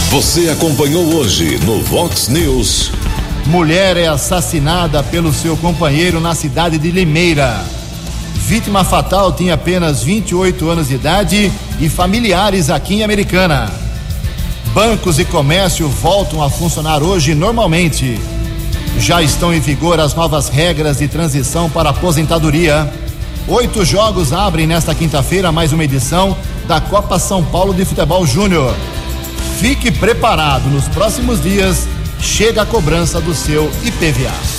Você 0.09 0.49
acompanhou 0.49 1.05
hoje 1.13 1.59
no 1.59 1.79
Vox 1.83 2.27
News. 2.27 2.91
Mulher 3.45 3.97
é 3.97 4.07
assassinada 4.07 5.03
pelo 5.03 5.31
seu 5.31 5.55
companheiro 5.57 6.19
na 6.19 6.33
cidade 6.33 6.79
de 6.79 6.89
Limeira. 6.89 7.78
Vítima 8.49 8.83
fatal 8.83 9.31
tinha 9.31 9.53
apenas 9.53 10.01
28 10.01 10.67
anos 10.71 10.87
de 10.87 10.95
idade 10.95 11.51
e 11.79 11.87
familiares 11.87 12.71
aqui 12.71 12.95
em 12.95 13.03
Americana. 13.03 13.71
Bancos 14.73 15.19
e 15.19 15.25
comércio 15.25 15.87
voltam 15.87 16.41
a 16.41 16.49
funcionar 16.49 17.03
hoje 17.03 17.35
normalmente. 17.35 18.19
Já 18.97 19.21
estão 19.21 19.53
em 19.53 19.59
vigor 19.59 19.99
as 19.99 20.15
novas 20.15 20.49
regras 20.49 20.97
de 20.97 21.07
transição 21.07 21.69
para 21.69 21.91
aposentadoria. 21.91 22.91
Oito 23.47 23.85
jogos 23.85 24.33
abrem 24.33 24.65
nesta 24.65 24.95
quinta-feira 24.95 25.51
mais 25.51 25.71
uma 25.71 25.83
edição 25.83 26.35
da 26.67 26.81
Copa 26.81 27.19
São 27.19 27.43
Paulo 27.43 27.71
de 27.71 27.85
Futebol 27.85 28.25
Júnior. 28.25 28.75
Fique 29.59 29.91
preparado, 29.91 30.67
nos 30.71 30.87
próximos 30.87 31.39
dias 31.39 31.87
chega 32.19 32.63
a 32.63 32.65
cobrança 32.65 33.21
do 33.21 33.35
seu 33.35 33.71
IPVA. 33.83 34.58